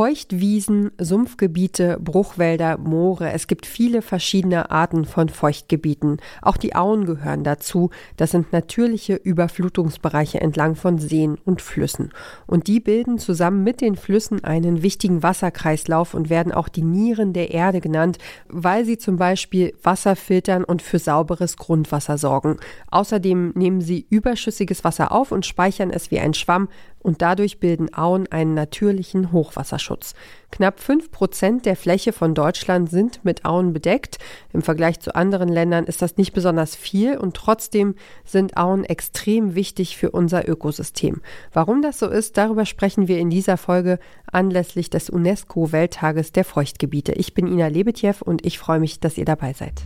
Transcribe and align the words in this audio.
Feuchtwiesen, 0.00 0.92
Sumpfgebiete, 0.96 1.98
Bruchwälder, 2.02 2.78
Moore. 2.78 3.32
Es 3.32 3.46
gibt 3.46 3.66
viele 3.66 4.00
verschiedene 4.00 4.70
Arten 4.70 5.04
von 5.04 5.28
Feuchtgebieten. 5.28 6.22
Auch 6.40 6.56
die 6.56 6.74
Auen 6.74 7.04
gehören 7.04 7.44
dazu. 7.44 7.90
Das 8.16 8.30
sind 8.30 8.50
natürliche 8.50 9.16
Überflutungsbereiche 9.16 10.40
entlang 10.40 10.74
von 10.74 10.96
Seen 10.96 11.36
und 11.44 11.60
Flüssen. 11.60 12.14
Und 12.46 12.66
die 12.66 12.80
bilden 12.80 13.18
zusammen 13.18 13.62
mit 13.62 13.82
den 13.82 13.94
Flüssen 13.94 14.42
einen 14.42 14.82
wichtigen 14.82 15.22
Wasserkreislauf 15.22 16.14
und 16.14 16.30
werden 16.30 16.52
auch 16.52 16.70
die 16.70 16.80
Nieren 16.80 17.34
der 17.34 17.50
Erde 17.50 17.82
genannt, 17.82 18.16
weil 18.48 18.86
sie 18.86 18.96
zum 18.96 19.18
Beispiel 19.18 19.74
Wasser 19.82 20.16
filtern 20.16 20.64
und 20.64 20.80
für 20.80 20.98
sauberes 20.98 21.58
Grundwasser 21.58 22.16
sorgen. 22.16 22.56
Außerdem 22.90 23.52
nehmen 23.54 23.82
sie 23.82 24.06
überschüssiges 24.08 24.82
Wasser 24.82 25.12
auf 25.12 25.30
und 25.30 25.44
speichern 25.44 25.90
es 25.90 26.10
wie 26.10 26.20
ein 26.20 26.32
Schwamm, 26.32 26.68
und 27.02 27.22
dadurch 27.22 27.58
bilden 27.60 27.92
Auen 27.94 28.30
einen 28.30 28.54
natürlichen 28.54 29.32
Hochwasserschutz. 29.32 30.14
Knapp 30.50 30.80
fünf 30.80 31.10
Prozent 31.10 31.64
der 31.64 31.76
Fläche 31.76 32.12
von 32.12 32.34
Deutschland 32.34 32.90
sind 32.90 33.24
mit 33.24 33.44
Auen 33.44 33.72
bedeckt. 33.72 34.18
Im 34.52 34.62
Vergleich 34.62 35.00
zu 35.00 35.14
anderen 35.14 35.48
Ländern 35.48 35.84
ist 35.84 36.02
das 36.02 36.16
nicht 36.16 36.32
besonders 36.32 36.74
viel 36.76 37.16
und 37.16 37.34
trotzdem 37.34 37.94
sind 38.24 38.56
Auen 38.56 38.84
extrem 38.84 39.54
wichtig 39.54 39.96
für 39.96 40.10
unser 40.10 40.48
Ökosystem. 40.48 41.20
Warum 41.52 41.82
das 41.82 41.98
so 41.98 42.08
ist, 42.08 42.36
darüber 42.36 42.66
sprechen 42.66 43.08
wir 43.08 43.18
in 43.18 43.30
dieser 43.30 43.56
Folge 43.56 43.98
anlässlich 44.30 44.90
des 44.90 45.08
UNESCO-Welttages 45.10 46.32
der 46.32 46.44
Feuchtgebiete. 46.44 47.12
Ich 47.12 47.34
bin 47.34 47.46
Ina 47.46 47.68
Lebetjew 47.68 48.16
und 48.24 48.44
ich 48.44 48.58
freue 48.58 48.80
mich, 48.80 49.00
dass 49.00 49.18
ihr 49.18 49.24
dabei 49.24 49.52
seid. 49.52 49.82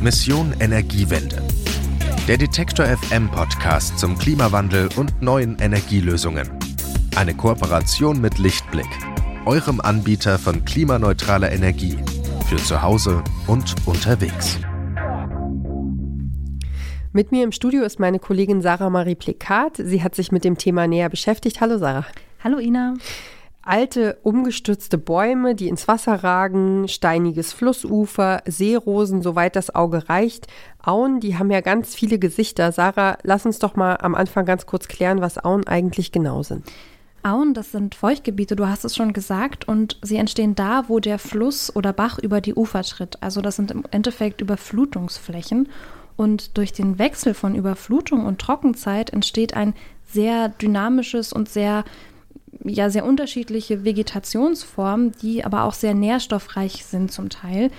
Mission 0.00 0.54
Energiewende 0.60 1.42
der 2.30 2.38
Detektor 2.38 2.86
FM 2.86 3.28
Podcast 3.28 3.98
zum 3.98 4.16
Klimawandel 4.16 4.88
und 4.94 5.20
neuen 5.20 5.58
Energielösungen. 5.58 6.48
Eine 7.16 7.34
Kooperation 7.34 8.20
mit 8.20 8.38
Lichtblick, 8.38 8.86
eurem 9.46 9.80
Anbieter 9.80 10.38
von 10.38 10.64
klimaneutraler 10.64 11.50
Energie 11.50 11.98
für 12.48 12.58
zu 12.58 12.82
Hause 12.82 13.24
und 13.48 13.74
unterwegs. 13.84 14.60
Mit 17.12 17.32
mir 17.32 17.42
im 17.42 17.50
Studio 17.50 17.82
ist 17.82 17.98
meine 17.98 18.20
Kollegin 18.20 18.62
Sarah 18.62 18.90
Marie 18.90 19.16
Plekat. 19.16 19.78
Sie 19.78 20.04
hat 20.04 20.14
sich 20.14 20.30
mit 20.30 20.44
dem 20.44 20.56
Thema 20.56 20.86
näher 20.86 21.08
beschäftigt. 21.08 21.60
Hallo 21.60 21.78
Sarah. 21.78 22.06
Hallo 22.44 22.58
Ina 22.60 22.94
alte, 23.62 24.18
umgestürzte 24.22 24.98
Bäume, 24.98 25.54
die 25.54 25.68
ins 25.68 25.86
Wasser 25.86 26.24
ragen, 26.24 26.88
steiniges 26.88 27.52
Flussufer, 27.52 28.42
Seerosen, 28.46 29.22
soweit 29.22 29.56
das 29.56 29.74
Auge 29.74 30.08
reicht. 30.08 30.46
Auen, 30.82 31.20
die 31.20 31.36
haben 31.38 31.50
ja 31.50 31.60
ganz 31.60 31.94
viele 31.94 32.18
Gesichter. 32.18 32.72
Sarah, 32.72 33.18
lass 33.22 33.46
uns 33.46 33.58
doch 33.58 33.76
mal 33.76 33.96
am 33.96 34.14
Anfang 34.14 34.46
ganz 34.46 34.66
kurz 34.66 34.88
klären, 34.88 35.20
was 35.20 35.42
Auen 35.44 35.66
eigentlich 35.66 36.12
genau 36.12 36.42
sind. 36.42 36.64
Auen, 37.22 37.52
das 37.52 37.70
sind 37.70 37.94
Feuchtgebiete, 37.94 38.56
du 38.56 38.66
hast 38.66 38.84
es 38.86 38.96
schon 38.96 39.12
gesagt, 39.12 39.68
und 39.68 39.98
sie 40.00 40.16
entstehen 40.16 40.54
da, 40.54 40.84
wo 40.88 41.00
der 41.00 41.18
Fluss 41.18 41.74
oder 41.76 41.92
Bach 41.92 42.18
über 42.18 42.40
die 42.40 42.54
Ufer 42.54 42.82
tritt. 42.82 43.22
Also 43.22 43.42
das 43.42 43.56
sind 43.56 43.70
im 43.70 43.84
Endeffekt 43.90 44.40
Überflutungsflächen. 44.40 45.68
Und 46.16 46.56
durch 46.56 46.72
den 46.72 46.98
Wechsel 46.98 47.34
von 47.34 47.54
Überflutung 47.54 48.24
und 48.24 48.40
Trockenzeit 48.40 49.10
entsteht 49.10 49.54
ein 49.54 49.74
sehr 50.06 50.48
dynamisches 50.48 51.32
und 51.32 51.48
sehr 51.48 51.84
ja 52.64 52.90
sehr 52.90 53.04
unterschiedliche 53.04 53.84
Vegetationsformen, 53.84 55.12
die 55.22 55.44
aber 55.44 55.64
auch 55.64 55.74
sehr 55.74 55.94
nährstoffreich 55.94 56.84
sind 56.84 57.12
zum 57.12 57.28
Teil. 57.28 57.70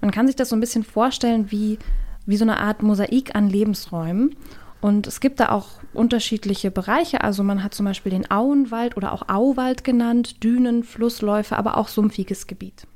Man 0.00 0.10
kann 0.10 0.26
sich 0.26 0.36
das 0.36 0.50
so 0.50 0.56
ein 0.56 0.60
bisschen 0.60 0.84
vorstellen 0.84 1.50
wie, 1.50 1.78
wie 2.26 2.36
so 2.36 2.44
eine 2.44 2.58
Art 2.58 2.82
Mosaik 2.82 3.34
an 3.34 3.48
Lebensräumen. 3.48 4.36
Und 4.80 5.06
es 5.06 5.20
gibt 5.20 5.40
da 5.40 5.50
auch 5.50 5.68
unterschiedliche 5.94 6.70
Bereiche. 6.70 7.22
Also 7.22 7.42
man 7.42 7.64
hat 7.64 7.74
zum 7.74 7.86
Beispiel 7.86 8.10
den 8.10 8.30
Auenwald 8.30 8.96
oder 8.96 9.12
auch 9.12 9.28
Auwald 9.28 9.84
genannt, 9.84 10.44
Dünen, 10.44 10.84
Flussläufe, 10.84 11.56
aber 11.56 11.76
auch 11.76 11.88
sumpfiges 11.88 12.46
Gebiet. 12.46 12.86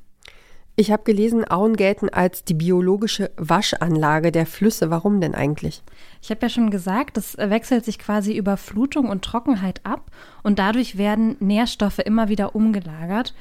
Ich 0.81 0.91
habe 0.91 1.03
gelesen, 1.03 1.45
Auen 1.47 1.77
gelten 1.77 2.09
als 2.09 2.42
die 2.42 2.55
biologische 2.55 3.33
Waschanlage 3.36 4.32
der 4.32 4.47
Flüsse. 4.47 4.88
Warum 4.88 5.21
denn 5.21 5.34
eigentlich? 5.34 5.82
Ich 6.22 6.31
habe 6.31 6.41
ja 6.41 6.49
schon 6.49 6.71
gesagt, 6.71 7.19
das 7.19 7.37
wechselt 7.37 7.84
sich 7.84 7.99
quasi 7.99 8.34
über 8.34 8.56
Flutung 8.56 9.10
und 9.10 9.22
Trockenheit 9.22 9.84
ab 9.84 10.10
und 10.43 10.59
dadurch 10.59 10.97
werden 10.97 11.37
Nährstoffe 11.38 11.99
immer 11.99 12.31
wieder 12.31 12.54
umgelagert. 12.54 13.34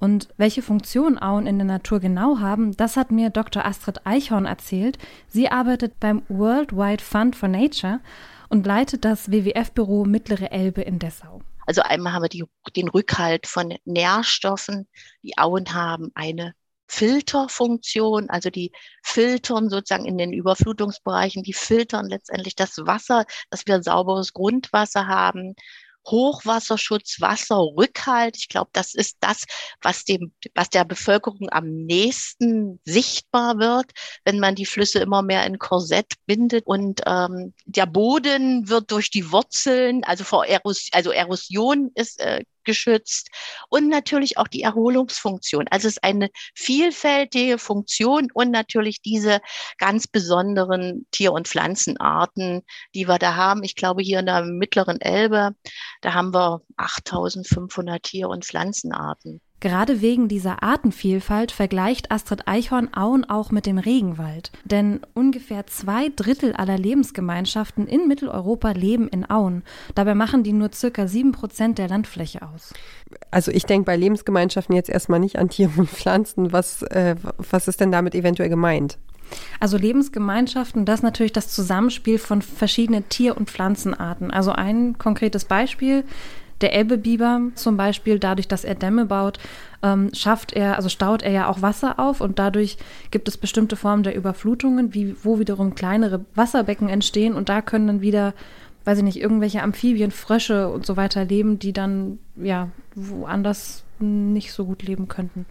Und 0.00 0.30
welche 0.36 0.62
Funktion 0.62 1.16
Auen 1.16 1.46
in 1.46 1.58
der 1.58 1.66
Natur 1.68 2.00
genau 2.00 2.40
haben, 2.40 2.76
das 2.76 2.96
hat 2.96 3.12
mir 3.12 3.30
Dr. 3.30 3.64
Astrid 3.64 4.04
Eichhorn 4.04 4.46
erzählt. 4.46 4.98
Sie 5.28 5.48
arbeitet 5.48 6.00
beim 6.00 6.22
Worldwide 6.28 7.04
Fund 7.04 7.36
for 7.36 7.48
Nature 7.48 8.00
und 8.48 8.66
leitet 8.66 9.04
das 9.04 9.30
WWF-Büro 9.30 10.06
Mittlere 10.06 10.50
Elbe 10.50 10.82
in 10.82 10.98
Dessau. 10.98 11.40
Also 11.66 11.82
einmal 11.82 12.14
haben 12.14 12.22
wir 12.22 12.28
die, 12.28 12.42
den 12.74 12.88
Rückhalt 12.88 13.46
von 13.46 13.76
Nährstoffen. 13.84 14.88
Die 15.22 15.38
Auen 15.38 15.72
haben 15.72 16.10
eine 16.16 16.54
Filterfunktion, 16.90 18.28
also 18.30 18.50
die 18.50 18.72
filtern 19.02 19.70
sozusagen 19.70 20.06
in 20.06 20.18
den 20.18 20.32
Überflutungsbereichen, 20.32 21.44
die 21.44 21.52
filtern 21.52 22.06
letztendlich 22.08 22.56
das 22.56 22.78
Wasser, 22.78 23.24
dass 23.48 23.66
wir 23.66 23.82
sauberes 23.82 24.32
Grundwasser 24.32 25.06
haben. 25.06 25.54
Hochwasserschutz, 26.06 27.20
Wasserrückhalt. 27.20 28.36
Ich 28.36 28.48
glaube, 28.48 28.70
das 28.72 28.94
ist 28.94 29.18
das, 29.20 29.44
was 29.82 30.04
dem, 30.04 30.32
was 30.54 30.70
der 30.70 30.84
Bevölkerung 30.84 31.48
am 31.50 31.66
nächsten 31.70 32.80
sichtbar 32.84 33.58
wird, 33.58 33.92
wenn 34.24 34.40
man 34.40 34.56
die 34.56 34.66
Flüsse 34.66 34.98
immer 34.98 35.22
mehr 35.22 35.46
in 35.46 35.58
Korsett 35.58 36.14
bindet 36.26 36.66
und 36.66 37.02
ähm, 37.06 37.54
der 37.66 37.86
Boden 37.86 38.68
wird 38.68 38.90
durch 38.90 39.10
die 39.10 39.30
Wurzeln, 39.30 40.02
also 40.02 40.24
vor 40.24 40.46
Eros 40.46 40.88
also 40.92 41.10
Erosion 41.12 41.92
ist 41.94 42.18
äh, 42.20 42.42
geschützt 42.64 43.28
und 43.68 43.88
natürlich 43.88 44.38
auch 44.38 44.48
die 44.48 44.62
Erholungsfunktion. 44.62 45.66
Also 45.68 45.88
es 45.88 45.94
ist 45.94 46.04
eine 46.04 46.30
vielfältige 46.54 47.58
Funktion 47.58 48.28
und 48.32 48.50
natürlich 48.50 49.02
diese 49.02 49.40
ganz 49.78 50.06
besonderen 50.06 51.06
Tier- 51.10 51.32
und 51.32 51.48
Pflanzenarten, 51.48 52.62
die 52.94 53.08
wir 53.08 53.18
da 53.18 53.36
haben. 53.36 53.62
Ich 53.62 53.74
glaube, 53.74 54.02
hier 54.02 54.20
in 54.20 54.26
der 54.26 54.42
mittleren 54.44 55.00
Elbe, 55.00 55.54
da 56.00 56.14
haben 56.14 56.34
wir 56.34 56.62
8500 56.76 58.02
Tier- 58.02 58.28
und 58.28 58.44
Pflanzenarten. 58.44 59.40
Gerade 59.60 60.00
wegen 60.00 60.28
dieser 60.28 60.62
Artenvielfalt 60.62 61.52
vergleicht 61.52 62.10
Astrid 62.10 62.48
Eichhorn 62.48 62.94
Auen 62.94 63.28
auch 63.28 63.50
mit 63.50 63.66
dem 63.66 63.78
Regenwald. 63.78 64.50
Denn 64.64 65.00
ungefähr 65.12 65.66
zwei 65.66 66.08
Drittel 66.16 66.54
aller 66.54 66.78
Lebensgemeinschaften 66.78 67.86
in 67.86 68.08
Mitteleuropa 68.08 68.72
leben 68.72 69.08
in 69.08 69.28
Auen. 69.28 69.62
Dabei 69.94 70.14
machen 70.14 70.42
die 70.42 70.54
nur 70.54 70.72
circa 70.72 71.06
sieben 71.06 71.32
Prozent 71.32 71.78
der 71.78 71.88
Landfläche 71.88 72.40
aus. 72.42 72.72
Also 73.30 73.50
ich 73.50 73.64
denke 73.64 73.84
bei 73.84 73.96
Lebensgemeinschaften 73.96 74.74
jetzt 74.74 74.88
erstmal 74.88 75.20
nicht 75.20 75.38
an 75.38 75.50
Tiere 75.50 75.72
und 75.76 75.90
Pflanzen. 75.90 76.52
Was, 76.52 76.82
äh, 76.82 77.16
was 77.36 77.68
ist 77.68 77.80
denn 77.80 77.92
damit 77.92 78.14
eventuell 78.14 78.48
gemeint? 78.48 78.98
Also 79.60 79.76
Lebensgemeinschaften, 79.76 80.84
das 80.84 81.00
ist 81.00 81.02
natürlich 81.02 81.32
das 81.32 81.48
Zusammenspiel 81.48 82.18
von 82.18 82.42
verschiedenen 82.42 83.08
Tier- 83.08 83.36
und 83.36 83.50
Pflanzenarten. 83.50 84.30
Also 84.30 84.52
ein 84.52 84.98
konkretes 84.98 85.44
Beispiel, 85.44 86.04
der 86.60 86.74
Elbebiber 86.74 87.40
zum 87.54 87.76
Beispiel, 87.76 88.18
dadurch, 88.18 88.48
dass 88.48 88.64
er 88.64 88.74
Dämme 88.74 89.06
baut, 89.06 89.38
ähm, 89.82 90.10
schafft 90.12 90.52
er, 90.52 90.76
also 90.76 90.88
staut 90.88 91.22
er 91.22 91.32
ja 91.32 91.48
auch 91.48 91.62
Wasser 91.62 91.98
auf 91.98 92.20
und 92.20 92.38
dadurch 92.38 92.76
gibt 93.10 93.28
es 93.28 93.36
bestimmte 93.36 93.76
Formen 93.76 94.02
der 94.02 94.14
Überflutungen, 94.14 94.94
wie, 94.94 95.16
wo 95.22 95.38
wiederum 95.38 95.74
kleinere 95.74 96.24
Wasserbecken 96.34 96.88
entstehen 96.88 97.34
und 97.34 97.48
da 97.48 97.62
können 97.62 97.86
dann 97.86 98.00
wieder, 98.00 98.34
weiß 98.84 98.98
ich 98.98 99.04
nicht, 99.04 99.20
irgendwelche 99.20 99.62
Amphibien, 99.62 100.10
Frösche 100.10 100.68
und 100.68 100.84
so 100.84 100.96
weiter 100.96 101.24
leben, 101.24 101.58
die 101.58 101.72
dann 101.72 102.18
ja 102.36 102.68
woanders 102.94 103.84
nicht 103.98 104.52
so 104.52 104.64
gut 104.64 104.82
leben 104.82 105.08
könnten. 105.08 105.46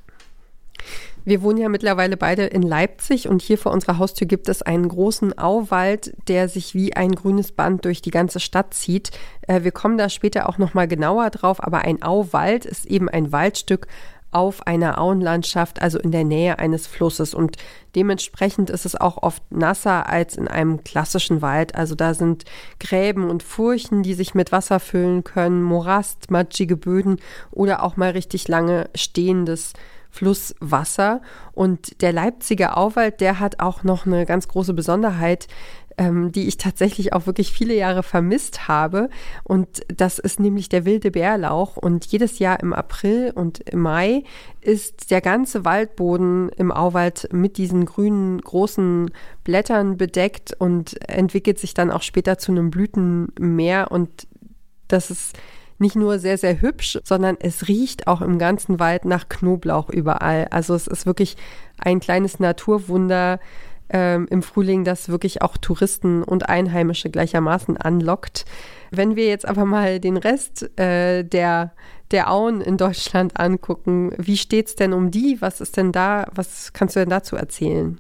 Wir 1.29 1.43
wohnen 1.43 1.59
ja 1.59 1.69
mittlerweile 1.69 2.17
beide 2.17 2.45
in 2.45 2.63
Leipzig 2.63 3.27
und 3.27 3.43
hier 3.43 3.59
vor 3.59 3.71
unserer 3.71 3.99
Haustür 3.99 4.25
gibt 4.25 4.49
es 4.49 4.63
einen 4.63 4.87
großen 4.87 5.37
Auwald, 5.37 6.11
der 6.27 6.49
sich 6.49 6.73
wie 6.73 6.95
ein 6.95 7.11
grünes 7.11 7.51
Band 7.51 7.85
durch 7.85 8.01
die 8.01 8.09
ganze 8.09 8.39
Stadt 8.39 8.73
zieht. 8.73 9.11
Äh, 9.47 9.61
wir 9.61 9.71
kommen 9.71 9.99
da 9.99 10.09
später 10.09 10.49
auch 10.49 10.57
noch 10.57 10.73
mal 10.73 10.87
genauer 10.87 11.29
drauf, 11.29 11.63
aber 11.63 11.81
ein 11.81 12.01
Auwald 12.01 12.65
ist 12.65 12.87
eben 12.87 13.09
ein 13.09 13.31
Waldstück 13.31 13.85
auf 14.31 14.65
einer 14.65 14.99
Auenlandschaft, 14.99 15.83
also 15.83 15.99
in 15.99 16.09
der 16.09 16.23
Nähe 16.23 16.57
eines 16.57 16.87
Flusses. 16.87 17.35
Und 17.35 17.57
dementsprechend 17.93 18.71
ist 18.71 18.87
es 18.87 18.95
auch 18.95 19.21
oft 19.21 19.43
nasser 19.51 20.09
als 20.09 20.35
in 20.35 20.47
einem 20.47 20.83
klassischen 20.83 21.43
Wald. 21.43 21.75
Also 21.75 21.93
da 21.93 22.15
sind 22.15 22.45
Gräben 22.79 23.29
und 23.29 23.43
Furchen, 23.43 24.01
die 24.01 24.15
sich 24.15 24.33
mit 24.33 24.51
Wasser 24.51 24.79
füllen 24.79 25.23
können, 25.23 25.61
Morast, 25.61 26.31
matschige 26.31 26.75
Böden 26.75 27.19
oder 27.51 27.83
auch 27.83 27.97
mal 27.97 28.09
richtig 28.09 28.47
lange 28.47 28.89
stehendes 28.95 29.73
Flusswasser. 30.09 31.21
Und 31.53 32.01
der 32.01 32.13
Leipziger 32.13 32.77
Auwald, 32.77 33.21
der 33.21 33.39
hat 33.39 33.59
auch 33.59 33.83
noch 33.83 34.05
eine 34.05 34.25
ganz 34.25 34.47
große 34.47 34.73
Besonderheit, 34.73 35.47
ähm, 35.99 36.31
die 36.31 36.47
ich 36.47 36.57
tatsächlich 36.57 37.13
auch 37.13 37.25
wirklich 37.27 37.51
viele 37.51 37.75
Jahre 37.75 38.03
vermisst 38.03 38.67
habe. 38.67 39.09
Und 39.43 39.81
das 39.93 40.17
ist 40.17 40.39
nämlich 40.39 40.69
der 40.69 40.85
wilde 40.85 41.11
Bärlauch. 41.11 41.77
Und 41.77 42.05
jedes 42.05 42.39
Jahr 42.39 42.59
im 42.61 42.73
April 42.73 43.31
und 43.35 43.59
im 43.69 43.81
Mai 43.81 44.23
ist 44.61 45.11
der 45.11 45.21
ganze 45.21 45.65
Waldboden 45.65 46.49
im 46.57 46.71
Auwald 46.71 47.27
mit 47.33 47.57
diesen 47.57 47.85
grünen 47.85 48.39
großen 48.39 49.11
Blättern 49.43 49.97
bedeckt 49.97 50.55
und 50.57 50.99
entwickelt 51.09 51.59
sich 51.59 51.73
dann 51.73 51.91
auch 51.91 52.01
später 52.01 52.37
zu 52.37 52.51
einem 52.53 52.71
Blütenmeer. 52.71 53.91
Und 53.91 54.27
das 54.87 55.11
ist 55.11 55.37
nicht 55.79 55.95
nur 55.95 56.19
sehr, 56.19 56.37
sehr 56.37 56.61
hübsch, 56.61 56.99
sondern 57.03 57.37
es 57.39 57.67
riecht 57.67 58.07
auch 58.07 58.21
im 58.21 58.39
ganzen 58.39 58.79
Wald 58.79 59.05
nach 59.05 59.29
Knoblauch 59.29 59.89
überall. 59.89 60.47
Also 60.51 60.75
es 60.75 60.87
ist 60.87 61.05
wirklich 61.05 61.37
ein 61.77 61.99
kleines 61.99 62.39
Naturwunder 62.39 63.39
ähm, 63.89 64.27
im 64.29 64.43
Frühling, 64.43 64.83
das 64.83 65.09
wirklich 65.09 65.41
auch 65.41 65.57
Touristen 65.57 66.23
und 66.23 66.47
Einheimische 66.47 67.09
gleichermaßen 67.09 67.77
anlockt. 67.77 68.45
Wenn 68.91 69.15
wir 69.15 69.27
jetzt 69.27 69.47
aber 69.47 69.65
mal 69.65 69.99
den 69.99 70.17
Rest 70.17 70.77
äh, 70.79 71.23
der, 71.23 71.73
der 72.11 72.31
Auen 72.31 72.61
in 72.61 72.77
Deutschland 72.77 73.39
angucken, 73.39 74.13
wie 74.17 74.37
steht 74.37 74.67
es 74.67 74.75
denn 74.75 74.93
um 74.93 75.11
die? 75.11 75.37
Was 75.41 75.61
ist 75.61 75.77
denn 75.77 75.91
da, 75.91 76.27
was 76.33 76.73
kannst 76.73 76.95
du 76.95 76.99
denn 76.99 77.09
dazu 77.09 77.35
erzählen? 77.35 77.99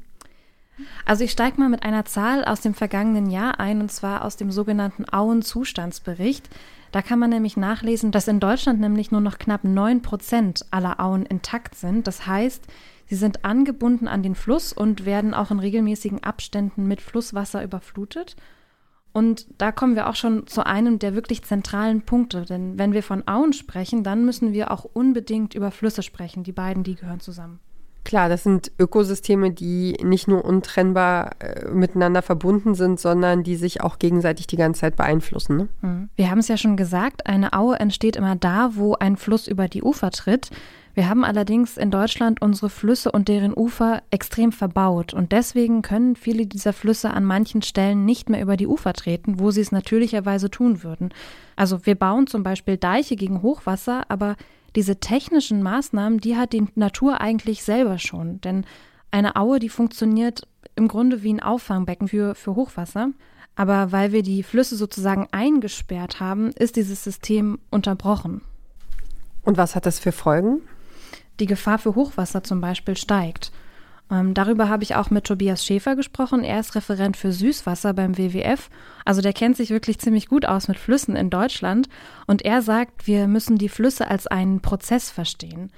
Also 1.05 1.23
ich 1.23 1.31
steige 1.31 1.59
mal 1.59 1.69
mit 1.69 1.83
einer 1.83 2.05
Zahl 2.05 2.45
aus 2.45 2.61
dem 2.61 2.73
vergangenen 2.73 3.29
Jahr 3.29 3.59
ein, 3.59 3.81
und 3.81 3.91
zwar 3.91 4.23
aus 4.23 4.37
dem 4.37 4.51
sogenannten 4.51 5.05
Auen-Zustandsbericht. 5.09 6.49
Da 6.91 7.01
kann 7.01 7.19
man 7.19 7.29
nämlich 7.29 7.55
nachlesen, 7.55 8.11
dass 8.11 8.27
in 8.27 8.39
Deutschland 8.39 8.79
nämlich 8.79 9.11
nur 9.11 9.21
noch 9.21 9.37
knapp 9.37 9.63
9 9.63 10.01
Prozent 10.01 10.65
aller 10.71 10.99
Auen 10.99 11.25
intakt 11.25 11.75
sind. 11.75 12.07
Das 12.07 12.25
heißt, 12.25 12.65
sie 13.05 13.15
sind 13.15 13.45
angebunden 13.45 14.07
an 14.07 14.23
den 14.23 14.35
Fluss 14.35 14.73
und 14.73 15.05
werden 15.05 15.33
auch 15.33 15.51
in 15.51 15.59
regelmäßigen 15.59 16.23
Abständen 16.23 16.87
mit 16.87 17.01
Flusswasser 17.01 17.63
überflutet. 17.63 18.35
Und 19.11 19.47
da 19.57 19.71
kommen 19.71 19.95
wir 19.95 20.07
auch 20.07 20.15
schon 20.15 20.47
zu 20.47 20.65
einem 20.65 20.99
der 20.99 21.15
wirklich 21.15 21.43
zentralen 21.43 22.01
Punkte. 22.01 22.45
Denn 22.45 22.77
wenn 22.77 22.93
wir 22.93 23.03
von 23.03 23.27
Auen 23.27 23.53
sprechen, 23.53 24.03
dann 24.03 24.25
müssen 24.25 24.53
wir 24.53 24.71
auch 24.71 24.83
unbedingt 24.85 25.55
über 25.55 25.71
Flüsse 25.71 26.03
sprechen. 26.03 26.43
Die 26.43 26.51
beiden, 26.51 26.83
die 26.83 26.95
gehören 26.95 27.19
zusammen. 27.19 27.59
Klar, 28.09 28.27
das 28.27 28.41
sind 28.41 28.71
Ökosysteme, 28.79 29.51
die 29.51 29.95
nicht 30.01 30.27
nur 30.27 30.43
untrennbar 30.43 31.35
äh, 31.37 31.69
miteinander 31.69 32.23
verbunden 32.23 32.73
sind, 32.73 32.99
sondern 32.99 33.43
die 33.43 33.55
sich 33.55 33.81
auch 33.81 33.99
gegenseitig 33.99 34.47
die 34.47 34.55
ganze 34.55 34.81
Zeit 34.81 34.95
beeinflussen. 34.95 35.57
Ne? 35.57 35.67
Mhm. 35.83 36.09
Wir 36.15 36.31
haben 36.31 36.39
es 36.39 36.47
ja 36.47 36.57
schon 36.57 36.75
gesagt, 36.75 37.27
eine 37.27 37.53
Aue 37.53 37.79
entsteht 37.79 38.15
immer 38.15 38.35
da, 38.35 38.71
wo 38.73 38.95
ein 38.95 39.15
Fluss 39.15 39.47
über 39.47 39.67
die 39.67 39.83
Ufer 39.83 40.09
tritt. 40.09 40.49
Wir 40.95 41.07
haben 41.07 41.23
allerdings 41.23 41.77
in 41.77 41.91
Deutschland 41.91 42.41
unsere 42.41 42.71
Flüsse 42.71 43.11
und 43.11 43.27
deren 43.27 43.53
Ufer 43.53 44.01
extrem 44.09 44.51
verbaut 44.53 45.13
und 45.13 45.31
deswegen 45.31 45.83
können 45.83 46.15
viele 46.15 46.47
dieser 46.47 46.73
Flüsse 46.73 47.11
an 47.11 47.25
manchen 47.25 47.61
Stellen 47.61 48.05
nicht 48.05 48.27
mehr 48.27 48.41
über 48.41 48.57
die 48.57 48.65
Ufer 48.65 48.93
treten, 48.93 49.39
wo 49.39 49.51
sie 49.51 49.61
es 49.61 49.71
natürlicherweise 49.71 50.49
tun 50.49 50.81
würden. 50.81 51.13
Also 51.55 51.85
wir 51.85 51.93
bauen 51.93 52.25
zum 52.25 52.41
Beispiel 52.41 52.77
Deiche 52.77 53.15
gegen 53.15 53.43
Hochwasser, 53.43 54.05
aber 54.09 54.35
diese 54.75 54.99
technischen 54.99 55.63
Maßnahmen, 55.63 56.19
die 56.19 56.35
hat 56.35 56.53
die 56.53 56.67
Natur 56.75 57.21
eigentlich 57.21 57.63
selber 57.63 57.97
schon. 57.97 58.41
Denn 58.41 58.65
eine 59.11 59.35
Aue, 59.35 59.59
die 59.59 59.69
funktioniert 59.69 60.47
im 60.75 60.87
Grunde 60.87 61.23
wie 61.23 61.33
ein 61.33 61.41
Auffangbecken 61.41 62.07
für, 62.07 62.35
für 62.35 62.55
Hochwasser. 62.55 63.09
Aber 63.55 63.91
weil 63.91 64.11
wir 64.11 64.23
die 64.23 64.43
Flüsse 64.43 64.75
sozusagen 64.75 65.27
eingesperrt 65.31 66.19
haben, 66.19 66.51
ist 66.51 66.75
dieses 66.75 67.03
System 67.03 67.59
unterbrochen. 67.69 68.41
Und 69.43 69.57
was 69.57 69.75
hat 69.75 69.85
das 69.85 69.99
für 69.99 70.11
Folgen? 70.11 70.61
Die 71.39 71.45
Gefahr 71.45 71.79
für 71.79 71.95
Hochwasser 71.95 72.43
zum 72.43 72.61
Beispiel 72.61 72.95
steigt. 72.95 73.51
Ähm, 74.11 74.33
darüber 74.33 74.69
habe 74.69 74.83
ich 74.83 74.95
auch 74.95 75.11
mit 75.11 75.25
Tobias 75.25 75.63
Schäfer 75.63 75.95
gesprochen. 75.95 76.43
Er 76.43 76.59
ist 76.59 76.75
Referent 76.75 77.15
für 77.15 77.31
Süßwasser 77.31 77.93
beim 77.93 78.17
WWF. 78.17 78.69
Also 79.05 79.21
der 79.21 79.33
kennt 79.33 79.55
sich 79.55 79.69
wirklich 79.69 79.99
ziemlich 79.99 80.27
gut 80.27 80.45
aus 80.45 80.67
mit 80.67 80.77
Flüssen 80.77 81.15
in 81.15 81.29
Deutschland. 81.29 81.89
Und 82.25 82.43
er 82.43 82.61
sagt, 82.61 83.07
wir 83.07 83.27
müssen 83.27 83.57
die 83.57 83.69
Flüsse 83.69 84.09
als 84.09 84.27
einen 84.27 84.61
Prozess 84.61 85.11
verstehen. 85.11 85.71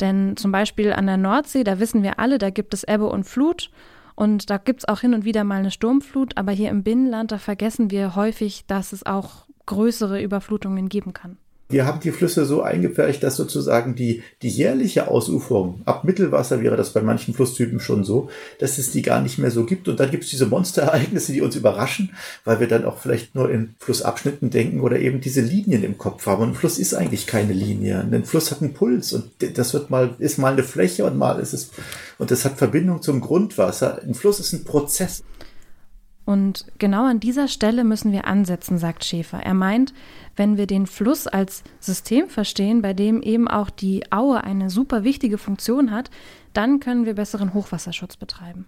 Denn 0.00 0.36
zum 0.36 0.52
Beispiel 0.52 0.92
an 0.92 1.06
der 1.06 1.16
Nordsee, 1.16 1.64
da 1.64 1.80
wissen 1.80 2.02
wir 2.02 2.18
alle, 2.18 2.38
da 2.38 2.50
gibt 2.50 2.74
es 2.74 2.84
Ebbe 2.84 3.08
und 3.08 3.24
Flut. 3.24 3.70
Und 4.14 4.50
da 4.50 4.58
gibt 4.58 4.80
es 4.80 4.88
auch 4.88 5.00
hin 5.00 5.14
und 5.14 5.24
wieder 5.24 5.44
mal 5.44 5.60
eine 5.60 5.70
Sturmflut. 5.70 6.36
Aber 6.36 6.52
hier 6.52 6.70
im 6.70 6.82
Binnenland, 6.82 7.32
da 7.32 7.38
vergessen 7.38 7.90
wir 7.90 8.14
häufig, 8.16 8.66
dass 8.66 8.92
es 8.92 9.06
auch 9.06 9.46
größere 9.66 10.20
Überflutungen 10.20 10.88
geben 10.88 11.12
kann. 11.12 11.38
Wir 11.70 11.84
haben 11.84 12.00
die 12.00 12.12
Flüsse 12.12 12.46
so 12.46 12.62
eingepfercht, 12.62 13.22
dass 13.22 13.36
sozusagen 13.36 13.94
die, 13.94 14.22
die 14.40 14.48
jährliche 14.48 15.08
Ausuferung, 15.08 15.82
ab 15.84 16.02
Mittelwasser 16.02 16.62
wäre 16.62 16.78
das 16.78 16.94
bei 16.94 17.02
manchen 17.02 17.34
Flusstypen 17.34 17.78
schon 17.78 18.04
so, 18.04 18.30
dass 18.58 18.78
es 18.78 18.90
die 18.90 19.02
gar 19.02 19.20
nicht 19.20 19.38
mehr 19.38 19.50
so 19.50 19.66
gibt. 19.66 19.86
Und 19.86 20.00
dann 20.00 20.10
gibt 20.10 20.24
es 20.24 20.30
diese 20.30 20.46
Monsterereignisse, 20.46 21.32
die 21.32 21.42
uns 21.42 21.56
überraschen, 21.56 22.16
weil 22.46 22.60
wir 22.60 22.68
dann 22.68 22.86
auch 22.86 22.98
vielleicht 22.98 23.34
nur 23.34 23.50
in 23.50 23.74
Flussabschnitten 23.80 24.48
denken 24.48 24.80
oder 24.80 24.98
eben 24.98 25.20
diese 25.20 25.42
Linien 25.42 25.84
im 25.84 25.98
Kopf 25.98 26.24
haben. 26.24 26.42
Und 26.42 26.48
ein 26.50 26.54
Fluss 26.54 26.78
ist 26.78 26.94
eigentlich 26.94 27.26
keine 27.26 27.52
Linie. 27.52 28.00
Ein 28.00 28.24
Fluss 28.24 28.50
hat 28.50 28.62
einen 28.62 28.72
Puls 28.72 29.12
und 29.12 29.30
das 29.38 29.74
wird 29.74 29.90
mal, 29.90 30.14
ist 30.18 30.38
mal 30.38 30.54
eine 30.54 30.62
Fläche 30.62 31.04
und 31.04 31.18
mal 31.18 31.38
ist 31.38 31.52
es, 31.52 31.70
und 32.16 32.30
das 32.30 32.46
hat 32.46 32.56
Verbindung 32.56 33.02
zum 33.02 33.20
Grundwasser. 33.20 34.00
Ein 34.02 34.14
Fluss 34.14 34.40
ist 34.40 34.54
ein 34.54 34.64
Prozess. 34.64 35.22
Und 36.28 36.66
genau 36.76 37.06
an 37.06 37.20
dieser 37.20 37.48
Stelle 37.48 37.84
müssen 37.84 38.12
wir 38.12 38.26
ansetzen, 38.26 38.76
sagt 38.76 39.02
Schäfer. 39.02 39.40
Er 39.42 39.54
meint, 39.54 39.94
wenn 40.36 40.58
wir 40.58 40.66
den 40.66 40.86
Fluss 40.86 41.26
als 41.26 41.62
System 41.80 42.28
verstehen, 42.28 42.82
bei 42.82 42.92
dem 42.92 43.22
eben 43.22 43.48
auch 43.48 43.70
die 43.70 44.12
Aue 44.12 44.44
eine 44.44 44.68
super 44.68 45.04
wichtige 45.04 45.38
Funktion 45.38 45.90
hat, 45.90 46.10
dann 46.52 46.80
können 46.80 47.06
wir 47.06 47.14
besseren 47.14 47.54
Hochwasserschutz 47.54 48.18
betreiben. 48.18 48.66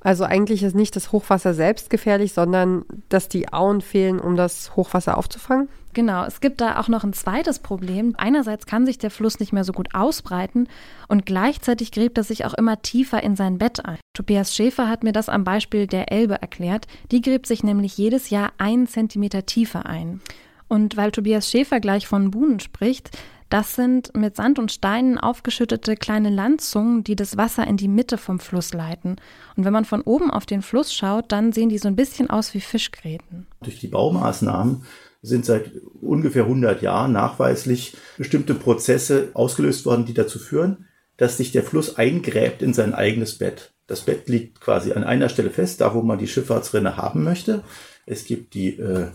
Also 0.00 0.24
eigentlich 0.24 0.62
ist 0.62 0.74
nicht 0.74 0.96
das 0.96 1.12
Hochwasser 1.12 1.52
selbst 1.52 1.90
gefährlich, 1.90 2.32
sondern 2.32 2.86
dass 3.10 3.28
die 3.28 3.52
Auen 3.52 3.82
fehlen, 3.82 4.18
um 4.18 4.34
das 4.34 4.74
Hochwasser 4.74 5.18
aufzufangen? 5.18 5.68
Genau, 5.94 6.24
es 6.24 6.40
gibt 6.40 6.60
da 6.60 6.80
auch 6.80 6.88
noch 6.88 7.04
ein 7.04 7.12
zweites 7.12 7.60
Problem. 7.60 8.14
Einerseits 8.18 8.66
kann 8.66 8.84
sich 8.84 8.98
der 8.98 9.10
Fluss 9.10 9.38
nicht 9.38 9.52
mehr 9.52 9.62
so 9.62 9.72
gut 9.72 9.94
ausbreiten 9.94 10.68
und 11.08 11.24
gleichzeitig 11.24 11.92
gräbt 11.92 12.18
er 12.18 12.24
sich 12.24 12.44
auch 12.44 12.54
immer 12.54 12.82
tiefer 12.82 13.22
in 13.22 13.36
sein 13.36 13.58
Bett 13.58 13.84
ein. 13.84 13.98
Tobias 14.12 14.54
Schäfer 14.54 14.88
hat 14.88 15.04
mir 15.04 15.12
das 15.12 15.28
am 15.28 15.44
Beispiel 15.44 15.86
der 15.86 16.10
Elbe 16.10 16.34
erklärt. 16.42 16.88
Die 17.12 17.22
gräbt 17.22 17.46
sich 17.46 17.62
nämlich 17.62 17.96
jedes 17.96 18.30
Jahr 18.30 18.52
einen 18.58 18.88
Zentimeter 18.88 19.46
tiefer 19.46 19.86
ein. 19.86 20.20
Und 20.66 20.96
weil 20.96 21.12
Tobias 21.12 21.48
Schäfer 21.48 21.78
gleich 21.78 22.08
von 22.08 22.32
Buhnen 22.32 22.58
spricht, 22.58 23.10
das 23.50 23.76
sind 23.76 24.16
mit 24.16 24.34
Sand 24.34 24.58
und 24.58 24.72
Steinen 24.72 25.16
aufgeschüttete 25.16 25.94
kleine 25.94 26.30
Landzungen, 26.30 27.04
die 27.04 27.14
das 27.14 27.36
Wasser 27.36 27.64
in 27.68 27.76
die 27.76 27.86
Mitte 27.86 28.18
vom 28.18 28.40
Fluss 28.40 28.72
leiten. 28.72 29.16
Und 29.54 29.64
wenn 29.64 29.72
man 29.72 29.84
von 29.84 30.00
oben 30.00 30.32
auf 30.32 30.44
den 30.44 30.62
Fluss 30.62 30.92
schaut, 30.92 31.30
dann 31.30 31.52
sehen 31.52 31.68
die 31.68 31.78
so 31.78 31.86
ein 31.86 31.94
bisschen 31.94 32.30
aus 32.30 32.52
wie 32.54 32.60
Fischgräten. 32.60 33.46
Durch 33.62 33.78
die 33.78 33.86
Baumaßnahmen 33.86 34.84
sind 35.24 35.46
seit 35.46 35.72
ungefähr 36.00 36.42
100 36.42 36.82
Jahren 36.82 37.12
nachweislich 37.12 37.96
bestimmte 38.18 38.54
Prozesse 38.54 39.30
ausgelöst 39.34 39.86
worden, 39.86 40.04
die 40.04 40.14
dazu 40.14 40.38
führen, 40.38 40.86
dass 41.16 41.36
sich 41.36 41.50
der 41.52 41.62
Fluss 41.62 41.96
eingräbt 41.96 42.62
in 42.62 42.74
sein 42.74 42.94
eigenes 42.94 43.38
Bett. 43.38 43.72
Das 43.86 44.02
Bett 44.02 44.28
liegt 44.28 44.60
quasi 44.60 44.92
an 44.92 45.04
einer 45.04 45.28
Stelle 45.28 45.50
fest, 45.50 45.80
da 45.80 45.94
wo 45.94 46.02
man 46.02 46.18
die 46.18 46.28
Schifffahrtsrinne 46.28 46.96
haben 46.96 47.24
möchte. 47.24 47.62
Es 48.06 48.24
gibt 48.24 48.54
die 48.54 48.78
äh, 48.78 49.08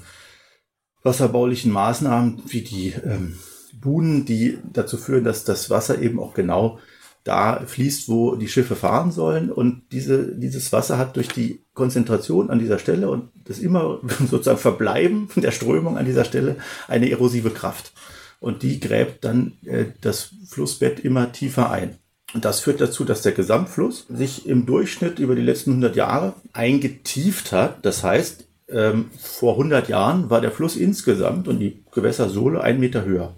wasserbaulichen 1.03 1.71
Maßnahmen 1.71 2.44
wie 2.47 2.61
die 2.61 2.94
ähm, 3.06 3.38
Buhnen, 3.79 4.25
die 4.25 4.57
dazu 4.73 4.97
führen, 4.97 5.23
dass 5.23 5.44
das 5.44 5.69
Wasser 5.69 6.01
eben 6.01 6.19
auch 6.19 6.33
genau 6.33 6.80
da 7.23 7.61
fließt, 7.66 8.09
wo 8.09 8.35
die 8.35 8.47
Schiffe 8.47 8.76
fahren 8.76 9.11
sollen. 9.11 9.52
Und 9.52 9.83
diese, 9.92 10.35
dieses 10.35 10.71
Wasser 10.71 10.97
hat 10.97 11.16
durch 11.16 11.28
die 11.28 11.61
Konzentration 11.73 12.49
an 12.49 12.59
dieser 12.59 12.80
Stelle 12.80 13.09
und 13.09 13.30
das 13.45 13.59
immer 13.59 13.99
sozusagen 14.19 14.57
Verbleiben 14.57 15.30
der 15.35 15.52
Strömung 15.52 15.97
an 15.97 16.06
dieser 16.06 16.26
Stelle 16.26 16.57
eine 16.88 17.09
erosive 17.09 17.52
Kraft. 17.52 17.94
Und 18.40 18.64
die 18.64 18.80
gräbt 18.80 19.26
dann 19.26 19.54
äh, 19.66 19.85
das 20.02 20.30
Flussbett 20.47 20.99
immer 20.99 21.31
tiefer 21.31 21.69
ein. 21.71 21.97
Und 22.33 22.45
das 22.45 22.59
führt 22.59 22.80
dazu, 22.80 23.06
dass 23.06 23.21
der 23.21 23.31
Gesamtfluss 23.31 24.06
sich 24.07 24.47
im 24.47 24.66
Durchschnitt 24.66 25.19
über 25.19 25.35
die 25.35 25.42
letzten 25.42 25.71
100 25.71 25.95
Jahre 25.95 26.33
eingetieft 26.54 27.52
hat. 27.52 27.85
Das 27.85 28.04
heißt, 28.04 28.45
ähm, 28.69 29.09
vor 29.18 29.54
100 29.54 29.90
Jahren 29.90 30.30
war 30.30 30.40
der 30.40 30.52
Fluss 30.52 30.76
insgesamt 30.76 31.47
und 31.47 31.59
die 31.59 31.83
Gewässersohle 31.92 32.61
ein 32.61 32.80
Meter 32.80 33.04
höher. 33.04 33.35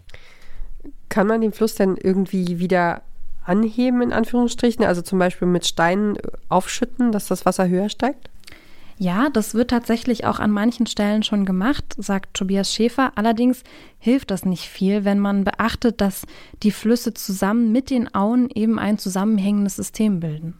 Kann 1.10 1.28
man 1.28 1.42
den 1.42 1.54
Fluss 1.54 1.76
denn 1.76 1.98
irgendwie 1.98 2.60
wieder 2.60 3.02
anheben, 3.44 4.02
in 4.02 4.14
Anführungsstrichen? 4.14 4.86
Also 4.86 5.02
zum 5.02 5.20
Beispiel 5.20 5.48
mit 5.48 5.66
Steinen 5.66 6.18
aufschütten, 6.50 7.12
dass 7.12 7.28
das 7.28 7.46
Wasser 7.46 7.68
höher 7.68 7.90
steigt? 7.90 8.30
Ja, 8.98 9.30
das 9.30 9.56
wird 9.56 9.72
tatsächlich 9.72 10.26
auch 10.26 10.38
an 10.38 10.52
manchen 10.52 10.86
Stellen 10.86 11.24
schon 11.24 11.44
gemacht, 11.44 11.96
sagt 11.98 12.36
Tobias 12.36 12.72
Schäfer. 12.72 13.14
Allerdings 13.16 13.64
hilft 13.98 14.30
das 14.30 14.46
nicht 14.46 14.68
viel, 14.68 15.06
wenn 15.06 15.18
man 15.18 15.44
beachtet, 15.44 16.02
dass 16.02 16.28
die 16.62 16.70
Flüsse 16.70 17.12
zusammen 17.16 17.72
mit 17.72 17.90
den 17.90 18.14
Auen 18.14 18.48
eben 18.54 18.78
ein 18.78 19.00
zusammenhängendes 19.00 19.78
System 19.78 20.20
bilden. 20.20 20.54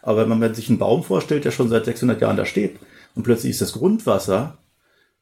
Aber 0.00 0.30
wenn 0.30 0.38
man 0.38 0.54
sich 0.54 0.70
einen 0.70 0.78
Baum 0.78 1.02
vorstellt, 1.02 1.44
der 1.44 1.50
schon 1.50 1.68
seit 1.68 1.84
600 1.84 2.18
Jahren 2.22 2.38
da 2.38 2.46
steht 2.46 2.78
und 3.14 3.24
plötzlich 3.24 3.50
ist 3.50 3.60
das 3.60 3.72
Grundwasser 3.72 4.56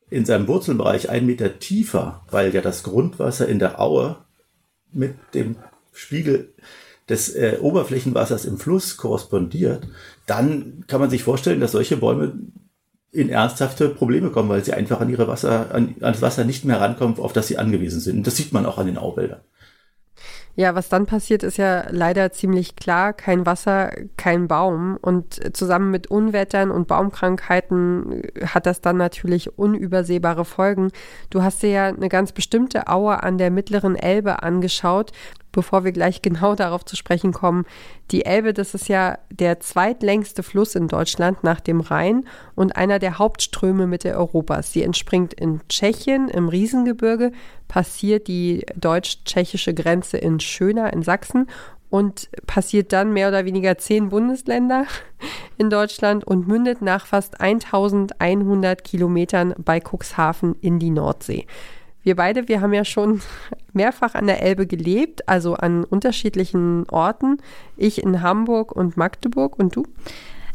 in 0.08 0.24
seinem 0.24 0.46
Wurzelbereich 0.46 1.10
einen 1.10 1.26
Meter 1.26 1.58
tiefer, 1.58 2.22
weil 2.30 2.54
ja 2.54 2.60
das 2.60 2.84
Grundwasser 2.84 3.48
in 3.48 3.58
der 3.58 3.80
Aue 3.80 4.18
mit 4.92 5.16
dem 5.34 5.56
Spiegel 5.96 6.54
des 7.08 7.34
äh, 7.34 7.58
Oberflächenwassers 7.60 8.44
im 8.44 8.58
Fluss 8.58 8.96
korrespondiert, 8.96 9.86
dann 10.26 10.84
kann 10.88 11.00
man 11.00 11.10
sich 11.10 11.22
vorstellen, 11.22 11.60
dass 11.60 11.72
solche 11.72 11.96
Bäume 11.96 12.34
in 13.12 13.30
ernsthafte 13.30 13.88
Probleme 13.88 14.30
kommen, 14.30 14.48
weil 14.48 14.64
sie 14.64 14.74
einfach 14.74 15.00
an 15.00 15.08
ihre 15.08 15.28
Wasser, 15.28 15.74
an, 15.74 15.94
an 16.00 16.12
das 16.12 16.22
Wasser 16.22 16.44
nicht 16.44 16.64
mehr 16.64 16.80
rankommen, 16.80 17.18
auf 17.18 17.32
das 17.32 17.46
sie 17.46 17.58
angewiesen 17.58 18.00
sind. 18.00 18.18
Und 18.18 18.26
das 18.26 18.36
sieht 18.36 18.52
man 18.52 18.66
auch 18.66 18.78
an 18.78 18.86
den 18.86 18.98
Auwäldern. 18.98 19.40
Ja, 20.58 20.74
was 20.74 20.88
dann 20.88 21.04
passiert, 21.04 21.42
ist 21.42 21.58
ja 21.58 21.84
leider 21.90 22.32
ziemlich 22.32 22.76
klar. 22.76 23.12
Kein 23.12 23.44
Wasser, 23.44 23.92
kein 24.16 24.48
Baum. 24.48 24.96
Und 25.00 25.54
zusammen 25.54 25.90
mit 25.90 26.06
Unwettern 26.06 26.70
und 26.70 26.88
Baumkrankheiten 26.88 28.22
hat 28.42 28.64
das 28.64 28.80
dann 28.80 28.96
natürlich 28.96 29.58
unübersehbare 29.58 30.46
Folgen. 30.46 30.92
Du 31.28 31.42
hast 31.42 31.62
dir 31.62 31.70
ja 31.70 31.86
eine 31.88 32.08
ganz 32.08 32.32
bestimmte 32.32 32.88
Aue 32.88 33.22
an 33.22 33.36
der 33.36 33.50
mittleren 33.50 33.96
Elbe 33.96 34.42
angeschaut 34.42 35.12
bevor 35.56 35.84
wir 35.84 35.92
gleich 35.92 36.20
genau 36.20 36.54
darauf 36.54 36.84
zu 36.84 36.96
sprechen 36.96 37.32
kommen. 37.32 37.64
Die 38.10 38.26
Elbe, 38.26 38.52
das 38.52 38.74
ist 38.74 38.88
ja 38.88 39.18
der 39.30 39.58
zweitlängste 39.58 40.42
Fluss 40.42 40.74
in 40.74 40.86
Deutschland 40.86 41.42
nach 41.42 41.60
dem 41.60 41.80
Rhein 41.80 42.26
und 42.54 42.76
einer 42.76 42.98
der 42.98 43.18
Hauptströme 43.18 43.86
Mitteleuropas. 43.86 44.72
Sie 44.72 44.82
entspringt 44.82 45.32
in 45.32 45.60
Tschechien 45.68 46.28
im 46.28 46.50
Riesengebirge, 46.50 47.32
passiert 47.68 48.28
die 48.28 48.66
deutsch-tschechische 48.76 49.72
Grenze 49.72 50.18
in 50.18 50.40
Schöner 50.40 50.92
in 50.92 51.02
Sachsen 51.02 51.46
und 51.88 52.28
passiert 52.46 52.92
dann 52.92 53.14
mehr 53.14 53.28
oder 53.28 53.46
weniger 53.46 53.78
zehn 53.78 54.10
Bundesländer 54.10 54.84
in 55.56 55.70
Deutschland 55.70 56.24
und 56.24 56.46
mündet 56.46 56.82
nach 56.82 57.06
fast 57.06 57.40
1100 57.40 58.84
Kilometern 58.84 59.54
bei 59.56 59.80
Cuxhaven 59.80 60.56
in 60.60 60.78
die 60.78 60.90
Nordsee. 60.90 61.46
Wir 62.06 62.14
beide, 62.14 62.46
wir 62.46 62.60
haben 62.60 62.72
ja 62.72 62.84
schon 62.84 63.20
mehrfach 63.72 64.14
an 64.14 64.28
der 64.28 64.40
Elbe 64.40 64.68
gelebt, 64.68 65.28
also 65.28 65.54
an 65.54 65.82
unterschiedlichen 65.82 66.88
Orten. 66.88 67.38
Ich 67.76 68.00
in 68.00 68.22
Hamburg 68.22 68.70
und 68.70 68.96
Magdeburg 68.96 69.58
und 69.58 69.74
du? 69.74 69.82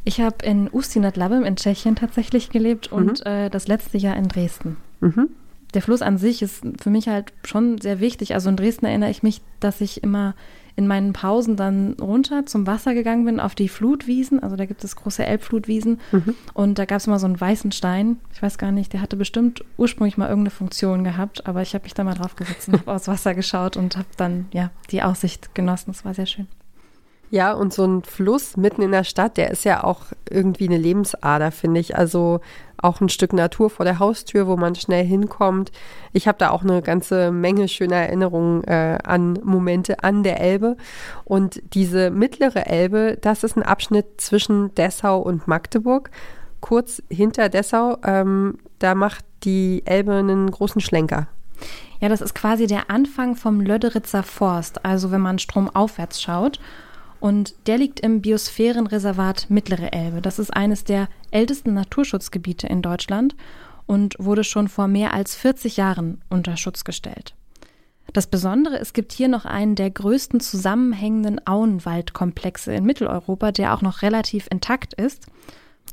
Ich 0.05 0.21
habe 0.21 0.45
in 0.45 0.69
Ústí 0.69 1.01
nad 1.01 1.17
Labem 1.17 1.43
in 1.43 1.57
Tschechien 1.57 1.97
tatsächlich 1.97 2.51
gelebt 2.51 2.89
und 2.89 3.19
mhm. 3.19 3.29
äh, 3.29 3.49
das 3.49 3.67
letzte 3.67 3.97
Jahr 3.97 4.15
in 4.15 4.29
Dresden. 4.29 4.77
Mhm. 5.01 5.27
Der 5.73 5.81
Fluss 5.81 6.01
an 6.01 6.17
sich 6.17 6.41
ist 6.41 6.63
für 6.81 6.89
mich 6.89 7.09
halt 7.09 7.33
schon 7.43 7.79
sehr 7.79 7.99
wichtig. 7.99 8.33
Also 8.33 8.49
in 8.49 8.55
Dresden 8.55 8.85
erinnere 8.85 9.09
ich 9.09 9.21
mich, 9.21 9.41
dass 9.59 9.81
ich 9.81 10.03
immer 10.03 10.35
in 10.75 10.87
meinen 10.87 11.13
Pausen 11.13 11.55
dann 11.55 11.95
runter 11.99 12.45
zum 12.45 12.67
Wasser 12.67 12.93
gegangen 12.93 13.25
bin 13.25 13.39
auf 13.39 13.55
die 13.55 13.69
Flutwiesen. 13.69 14.41
Also 14.41 14.55
da 14.55 14.65
gibt 14.65 14.83
es 14.83 14.95
große 14.95 15.25
Elbflutwiesen. 15.25 15.99
Mhm. 16.11 16.35
Und 16.53 16.79
da 16.79 16.85
gab 16.85 16.97
es 16.97 17.07
immer 17.07 17.19
so 17.19 17.25
einen 17.25 17.39
weißen 17.39 17.71
Stein. 17.71 18.17
Ich 18.33 18.41
weiß 18.41 18.57
gar 18.57 18.71
nicht, 18.71 18.93
der 18.93 19.01
hatte 19.01 19.15
bestimmt 19.15 19.63
ursprünglich 19.77 20.17
mal 20.17 20.29
irgendeine 20.29 20.51
Funktion 20.51 21.03
gehabt, 21.03 21.47
aber 21.47 21.61
ich 21.61 21.73
habe 21.73 21.83
mich 21.83 21.93
da 21.93 22.03
mal 22.03 22.15
drauf 22.15 22.35
gesetzt 22.35 22.67
und 22.67 22.79
habe 22.79 22.91
aufs 22.93 23.07
Wasser 23.07 23.33
geschaut 23.33 23.77
und 23.77 23.97
habe 23.97 24.07
dann 24.17 24.47
ja 24.53 24.71
die 24.91 25.03
Aussicht 25.03 25.53
genossen. 25.55 25.91
Das 25.91 26.05
war 26.05 26.13
sehr 26.13 26.25
schön. 26.25 26.47
Ja, 27.31 27.53
und 27.53 27.73
so 27.73 27.85
ein 27.85 28.03
Fluss 28.03 28.57
mitten 28.57 28.81
in 28.81 28.91
der 28.91 29.05
Stadt, 29.05 29.37
der 29.37 29.51
ist 29.51 29.63
ja 29.63 29.85
auch 29.85 30.01
irgendwie 30.29 30.67
eine 30.67 30.77
Lebensader, 30.77 31.51
finde 31.51 31.79
ich. 31.79 31.95
Also 31.97 32.41
auch 32.75 32.99
ein 32.99 33.07
Stück 33.07 33.31
Natur 33.31 33.69
vor 33.69 33.85
der 33.85 33.99
Haustür, 33.99 34.47
wo 34.47 34.57
man 34.57 34.75
schnell 34.75 35.05
hinkommt. 35.05 35.71
Ich 36.11 36.27
habe 36.27 36.37
da 36.37 36.49
auch 36.49 36.61
eine 36.61 36.81
ganze 36.81 37.31
Menge 37.31 37.69
schöner 37.69 37.95
Erinnerungen 37.95 38.65
äh, 38.65 38.97
an 39.01 39.39
Momente 39.45 40.03
an 40.03 40.23
der 40.23 40.41
Elbe. 40.41 40.75
Und 41.23 41.61
diese 41.73 42.11
mittlere 42.11 42.65
Elbe, 42.67 43.17
das 43.21 43.45
ist 43.45 43.55
ein 43.55 43.63
Abschnitt 43.63 44.19
zwischen 44.19 44.75
Dessau 44.75 45.19
und 45.19 45.47
Magdeburg. 45.47 46.11
Kurz 46.59 47.01
hinter 47.09 47.47
Dessau, 47.47 47.95
ähm, 48.03 48.57
da 48.79 48.93
macht 48.93 49.23
die 49.43 49.83
Elbe 49.85 50.15
einen 50.15 50.51
großen 50.51 50.81
Schlenker. 50.81 51.27
Ja, 52.01 52.09
das 52.09 52.19
ist 52.19 52.35
quasi 52.35 52.67
der 52.67 52.89
Anfang 52.89 53.37
vom 53.37 53.61
Löderitzer 53.61 54.23
Forst, 54.23 54.83
also 54.83 55.11
wenn 55.11 55.21
man 55.21 55.39
stromaufwärts 55.39 56.21
schaut. 56.21 56.59
Und 57.21 57.53
der 57.67 57.77
liegt 57.77 57.99
im 57.99 58.19
Biosphärenreservat 58.21 59.49
Mittlere 59.49 59.93
Elbe. 59.93 60.21
Das 60.21 60.39
ist 60.39 60.49
eines 60.53 60.83
der 60.83 61.07
ältesten 61.29 61.75
Naturschutzgebiete 61.75 62.65
in 62.67 62.81
Deutschland 62.81 63.35
und 63.85 64.15
wurde 64.17 64.43
schon 64.43 64.67
vor 64.67 64.87
mehr 64.87 65.13
als 65.13 65.35
40 65.35 65.77
Jahren 65.77 66.21
unter 66.29 66.57
Schutz 66.57 66.83
gestellt. 66.83 67.35
Das 68.11 68.25
Besondere, 68.25 68.79
es 68.79 68.93
gibt 68.93 69.13
hier 69.13 69.27
noch 69.27 69.45
einen 69.45 69.75
der 69.75 69.91
größten 69.91 70.39
zusammenhängenden 70.39 71.45
Auenwaldkomplexe 71.45 72.73
in 72.73 72.85
Mitteleuropa, 72.85 73.51
der 73.51 73.75
auch 73.75 73.83
noch 73.83 74.01
relativ 74.01 74.47
intakt 74.49 74.95
ist. 74.95 75.27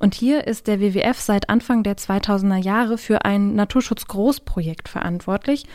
Und 0.00 0.14
hier 0.14 0.46
ist 0.46 0.66
der 0.66 0.80
WWF 0.80 1.20
seit 1.20 1.50
Anfang 1.50 1.82
der 1.82 1.98
2000er 1.98 2.56
Jahre 2.56 2.96
für 2.96 3.26
ein 3.26 3.54
Naturschutzgroßprojekt 3.54 4.88
verantwortlich 4.88 5.66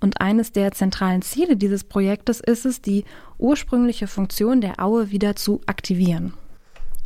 und 0.00 0.20
eines 0.20 0.52
der 0.52 0.72
zentralen 0.72 1.22
Ziele 1.22 1.56
dieses 1.56 1.84
Projektes 1.84 2.40
ist 2.40 2.66
es, 2.66 2.80
die 2.80 3.04
ursprüngliche 3.38 4.06
Funktion 4.06 4.60
der 4.60 4.80
Aue 4.82 5.10
wieder 5.10 5.36
zu 5.36 5.60
aktivieren. 5.66 6.34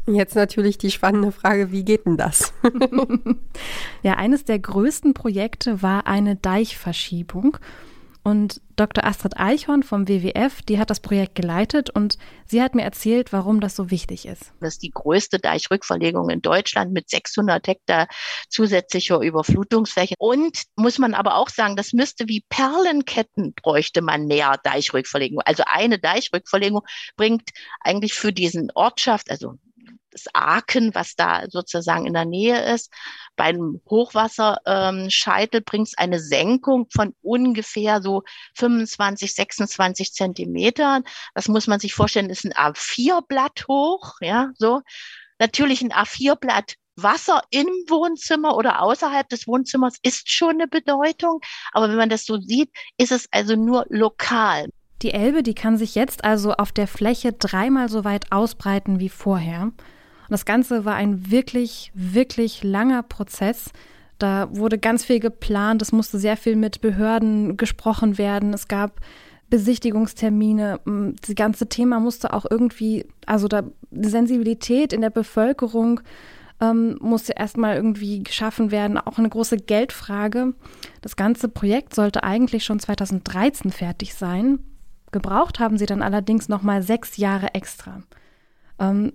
Jetzt 0.07 0.35
natürlich 0.35 0.79
die 0.79 0.91
spannende 0.91 1.31
Frage, 1.31 1.71
wie 1.71 1.85
geht 1.85 2.07
denn 2.07 2.17
das? 2.17 2.53
ja, 4.03 4.15
eines 4.15 4.45
der 4.45 4.59
größten 4.59 5.15
Projekte 5.15 5.81
war 5.81 6.07
eine 6.09 6.35
Deichverschiebung. 6.35 7.57
Und 8.25 8.61
Dr. 8.77 9.05
Astrid 9.05 9.37
Eichhorn 9.37 9.83
vom 9.83 10.07
WWF, 10.07 10.63
die 10.63 10.79
hat 10.79 10.91
das 10.91 11.01
Projekt 11.01 11.35
geleitet 11.35 11.91
und 11.91 12.19
sie 12.47 12.63
hat 12.63 12.77
mir 12.77 12.83
erzählt, 12.83 13.33
warum 13.33 13.61
das 13.61 13.75
so 13.75 13.91
wichtig 13.91 14.27
ist. 14.27 14.53
Das 14.61 14.75
ist 14.75 14.83
die 14.83 14.91
größte 14.91 15.41
Deichrückverlegung 15.41 16.31
in 16.31 16.41
Deutschland 16.41 16.93
mit 16.93 17.11
600 17.11 17.67
Hektar 17.67 18.07
zusätzlicher 18.49 19.21
Überflutungsfläche. 19.21 20.15
Und 20.19 20.63
muss 20.77 20.99
man 20.99 21.15
aber 21.15 21.37
auch 21.37 21.49
sagen, 21.49 21.75
das 21.75 21.93
müsste 21.93 22.29
wie 22.29 22.45
Perlenketten 22.49 23.55
bräuchte 23.55 24.03
man 24.03 24.27
mehr 24.27 24.57
Deichrückverlegung. 24.63 25.41
Also 25.45 25.65
eine 25.67 25.99
Deichrückverlegung 25.99 26.83
bringt 27.17 27.51
eigentlich 27.81 28.15
für 28.15 28.33
diesen 28.33 28.71
Ortschaft, 28.75 29.31
also 29.31 29.59
das 30.13 30.27
Aken, 30.33 30.95
was 30.95 31.17
da 31.17 31.45
sozusagen 31.49 32.07
in 32.07 32.13
der 32.13 32.25
Nähe 32.25 32.75
ist. 32.75 32.93
Beim 33.37 33.81
Hochwasserscheitel 33.89 35.59
ähm, 35.61 35.65
bringt 35.65 35.89
es 35.89 35.99
eine 35.99 36.21
Senkung 36.21 36.87
von 36.93 37.15
ungefähr 37.23 38.03
so 38.03 38.23
25, 38.57 39.35
26 39.35 40.13
Zentimetern. 40.13 41.05
Das 41.35 41.49
muss 41.49 41.67
man 41.67 41.81
sich 41.81 41.95
vorstellen, 41.95 42.31
ist 42.31 42.45
ein 42.45 42.53
A4-Blatt 42.53 43.67
hoch, 43.69 44.17
ja, 44.21 44.51
so. 44.57 44.83
Natürlich 45.39 45.83
ein 45.83 45.93
A4-Blatt 45.93 46.77
Wasser 46.97 47.43
im 47.51 47.67
Wohnzimmer 47.89 48.57
oder 48.57 48.83
außerhalb 48.83 49.29
des 49.29 49.47
Wohnzimmers 49.47 49.97
ist 50.03 50.31
schon 50.31 50.51
eine 50.51 50.69
Bedeutung. 50.69 51.41
Aber 51.73 51.89
wenn 51.89 51.97
man 51.97 52.11
das 52.11 52.27
so 52.27 52.39
sieht, 52.39 52.71
ist 52.99 53.13
es 53.13 53.29
also 53.31 53.57
nur 53.57 53.87
lokal. 53.89 54.69
Die 55.03 55.13
Elbe, 55.13 55.43
die 55.43 55.55
kann 55.55 55.77
sich 55.77 55.95
jetzt 55.95 56.23
also 56.23 56.53
auf 56.53 56.71
der 56.71 56.87
Fläche 56.87 57.33
dreimal 57.33 57.89
so 57.89 58.05
weit 58.05 58.31
ausbreiten 58.31 59.01
wie 59.01 59.09
vorher. 59.09 59.73
Und 60.33 60.37
das 60.37 60.47
Ganze 60.47 60.87
war 60.87 60.95
ein 60.95 61.31
wirklich, 61.31 61.93
wirklich 61.93 62.65
langer 62.65 63.03
Prozess. 63.03 63.71
Da 64.17 64.49
wurde 64.51 64.79
ganz 64.79 65.05
viel 65.05 65.21
geplant, 65.21 65.83
es 65.83 65.93
musste 65.93 66.19
sehr 66.19 66.39
viel 66.39 66.57
mit 66.57 66.81
Behörden 66.81 67.59
gesprochen 67.59 68.17
werden. 68.17 68.55
Es 68.55 68.67
gab 68.67 69.03
Besichtigungstermine. 69.51 70.81
Das 71.21 71.35
ganze 71.35 71.69
Thema 71.69 72.01
musste 72.01 72.33
auch 72.33 72.47
irgendwie, 72.51 73.05
also 73.27 73.47
da 73.47 73.65
Sensibilität 73.91 74.95
in 74.95 75.03
der 75.03 75.11
Bevölkerung 75.11 76.01
ähm, 76.63 76.97
musste 77.03 77.35
erstmal 77.35 77.77
irgendwie 77.77 78.23
geschaffen 78.23 78.71
werden. 78.71 78.97
Auch 78.97 79.19
eine 79.19 79.29
große 79.29 79.59
Geldfrage. 79.59 80.55
Das 81.03 81.15
ganze 81.15 81.51
Projekt 81.51 81.95
sollte 81.95 82.23
eigentlich 82.23 82.65
schon 82.65 82.81
2013 82.81 83.71
fertig 83.71 84.15
sein. 84.15 84.61
Gebraucht 85.11 85.61
haben 85.61 85.77
sie 85.77 85.85
dann 85.85 86.01
allerdings 86.01 86.49
nochmal 86.49 86.83
sechs 86.83 87.19
Jahre 87.19 87.53
extra. 87.53 88.03
Ähm, 88.79 89.13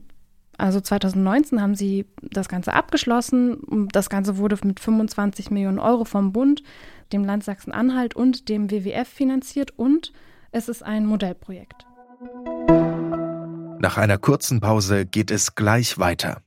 also 0.58 0.82
2019 0.82 1.62
haben 1.62 1.76
sie 1.76 2.06
das 2.22 2.50
Ganze 2.50 2.74
abgeschlossen. 2.74 3.88
Das 3.92 4.10
Ganze 4.10 4.38
wurde 4.38 4.58
mit 4.64 4.80
25 4.80 5.52
Millionen 5.52 5.80
Euro 5.80 6.04
vom 6.04 6.34
Bund, 6.34 6.64
dem 7.14 7.24
Land 7.24 7.44
Sachsen-Anhalt 7.44 8.16
und 8.16 8.50
dem 8.50 8.72
WWF 8.72 9.08
finanziert 9.08 9.72
und 9.78 10.12
es 10.52 10.68
ist 10.68 10.84
ein 10.84 11.06
Modellprojekt. 11.06 11.86
Nach 13.80 13.98
einer 13.98 14.18
kurzen 14.18 14.60
Pause 14.60 15.06
geht 15.06 15.30
es 15.30 15.54
gleich 15.54 16.00
weiter. 16.00 16.42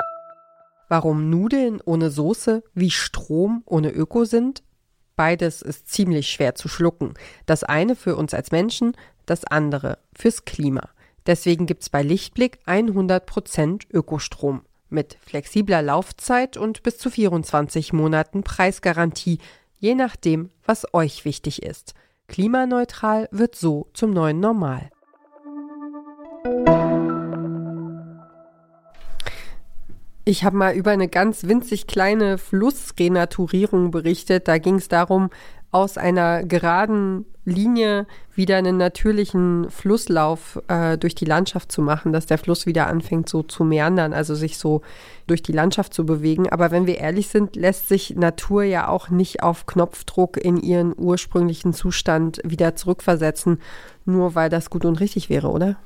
Warum 0.89 1.31
Nudeln 1.31 1.81
ohne 1.85 2.11
Soße 2.11 2.65
wie 2.75 2.91
Strom 2.91 3.63
ohne 3.67 3.93
Öko 3.93 4.25
sind? 4.25 4.65
Beides 5.15 5.63
ist 5.63 5.89
ziemlich 5.89 6.29
schwer 6.29 6.57
zu 6.57 6.67
schlucken. 6.67 7.15
Das 7.47 7.63
eine 7.63 7.95
für 7.95 8.17
uns 8.17 8.35
als 8.35 8.51
Menschen, 8.51 8.97
das 9.27 9.45
andere 9.45 9.99
fürs 10.13 10.45
Klima. 10.45 10.89
Deswegen 11.27 11.67
gibt 11.67 11.83
es 11.83 11.91
bei 11.91 12.03
Lichtblick 12.03 12.59
100% 12.67 13.87
Ökostrom 13.93 14.63
mit 14.89 15.17
flexibler 15.21 15.83
Laufzeit 15.83 16.57
und 16.57 16.83
bis 16.83 16.99
zu 16.99 17.11
24 17.11 17.93
Monaten 17.93 18.43
Preisgarantie, 18.43 19.39
je 19.79 19.95
nachdem, 19.95 20.51
was 20.65 20.93
euch 20.93 21.25
wichtig 21.25 21.63
ist. 21.63 21.95
Klimaneutral 22.29 23.29
wird 23.31 23.57
so 23.57 23.89
zum 23.95 24.13
neuen 24.13 24.41
Normal. 24.41 24.91
Ich 30.25 30.45
habe 30.45 30.57
mal 30.57 30.75
über 30.75 30.93
eine 30.93 31.09
ganz 31.09 31.45
winzig 31.45 31.87
kleine 31.87 32.39
Flussrenaturierung 32.39 33.91
berichtet. 33.91 34.47
Da 34.47 34.59
ging 34.59 34.77
es 34.77 34.87
darum, 34.87 35.31
aus 35.73 35.97
einer 35.97 36.45
geraden 36.45 37.27
Linie 37.45 38.07
wieder 38.35 38.57
einen 38.57 38.77
natürlichen 38.77 39.71
Flusslauf 39.71 40.61
äh, 40.69 40.99
durch 40.99 41.15
die 41.15 41.25
Landschaft 41.25 41.71
zu 41.73 41.83
machen, 41.83 42.13
dass 42.13 42.27
der 42.27 42.39
Fluss 42.39 42.67
wieder 42.67 42.87
anfängt 42.87 43.29
so 43.29 43.43
zu 43.43 43.65
meandern, 43.65 44.13
also 44.13 44.35
sich 44.35 44.59
so 44.59 44.83
durch 45.27 45.43
die 45.43 45.53
Landschaft 45.53 45.95
zu 45.95 46.05
bewegen. 46.05 46.49
Aber 46.49 46.71
wenn 46.71 46.87
wir 46.87 46.99
ehrlich 46.99 47.29
sind, 47.29 47.57
lässt 47.57 47.89
sich 47.89 48.17
Natur 48.17 48.63
ja 48.63 48.89
auch 48.89 49.11
nicht 49.11 49.43
auf 49.43 49.67
Knopfdruck 49.67 50.37
in 50.37 50.57
ihren 50.57 50.95
ursprünglichen 50.97 51.73
Zustand 51.73 52.41
wieder 52.45 52.77
zurückversetzen, 52.77 53.61
nur 54.05 54.35
weil 54.35 54.51
das 54.51 54.71
gut 54.71 54.85
und 54.85 55.01
richtig 55.01 55.29
wäre, 55.31 55.49
oder? 55.49 55.77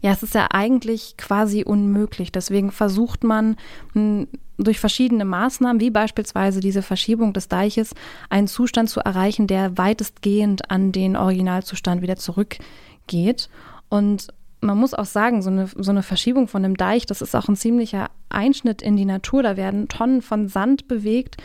Ja, 0.00 0.12
es 0.12 0.22
ist 0.22 0.34
ja 0.34 0.48
eigentlich 0.50 1.16
quasi 1.16 1.64
unmöglich. 1.64 2.32
Deswegen 2.32 2.70
versucht 2.70 3.24
man 3.24 3.56
hm, 3.92 4.28
durch 4.58 4.80
verschiedene 4.80 5.24
Maßnahmen, 5.24 5.80
wie 5.80 5.90
beispielsweise 5.90 6.60
diese 6.60 6.82
Verschiebung 6.82 7.32
des 7.32 7.48
Deiches, 7.48 7.94
einen 8.28 8.46
Zustand 8.46 8.90
zu 8.90 9.00
erreichen, 9.00 9.46
der 9.46 9.76
weitestgehend 9.78 10.70
an 10.70 10.92
den 10.92 11.16
Originalzustand 11.16 12.02
wieder 12.02 12.16
zurückgeht. 12.16 13.48
Und 13.88 14.28
man 14.60 14.78
muss 14.78 14.94
auch 14.94 15.06
sagen, 15.06 15.42
so 15.42 15.50
eine, 15.50 15.66
so 15.66 15.90
eine 15.90 16.02
Verschiebung 16.02 16.48
von 16.48 16.64
einem 16.64 16.76
Deich, 16.76 17.06
das 17.06 17.22
ist 17.22 17.34
auch 17.34 17.48
ein 17.48 17.56
ziemlicher 17.56 18.10
Einschnitt 18.28 18.82
in 18.82 18.96
die 18.96 19.06
Natur. 19.06 19.42
Da 19.42 19.56
werden 19.56 19.88
Tonnen 19.88 20.22
von 20.22 20.48
Sand 20.48 20.88
bewegt. 20.88 21.36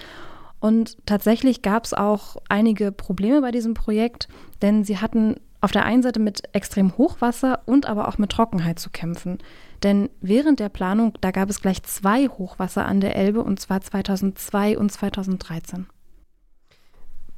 Und 0.59 0.97
tatsächlich 1.05 1.61
gab 1.61 1.85
es 1.85 1.93
auch 1.93 2.37
einige 2.49 2.91
Probleme 2.91 3.41
bei 3.41 3.51
diesem 3.51 3.73
Projekt, 3.73 4.27
denn 4.61 4.83
sie 4.83 4.97
hatten 4.97 5.35
auf 5.65 5.71
der 5.71 5.83
einen 5.83 6.03
Seite 6.03 6.19
mit 6.19 6.43
extrem 6.53 6.95
Hochwasser 6.95 7.61
und 7.65 7.87
aber 7.87 8.07
auch 8.07 8.19
mit 8.19 8.31
Trockenheit 8.31 8.77
zu 8.77 8.91
kämpfen. 8.91 9.39
Denn 9.81 10.11
während 10.21 10.59
der 10.59 10.69
Planung, 10.69 11.13
da 11.21 11.31
gab 11.31 11.49
es 11.49 11.59
gleich 11.59 11.81
zwei 11.81 12.27
Hochwasser 12.27 12.85
an 12.85 13.01
der 13.01 13.15
Elbe 13.15 13.41
und 13.41 13.59
zwar 13.59 13.81
2002 13.81 14.77
und 14.77 14.91
2013. 14.91 15.87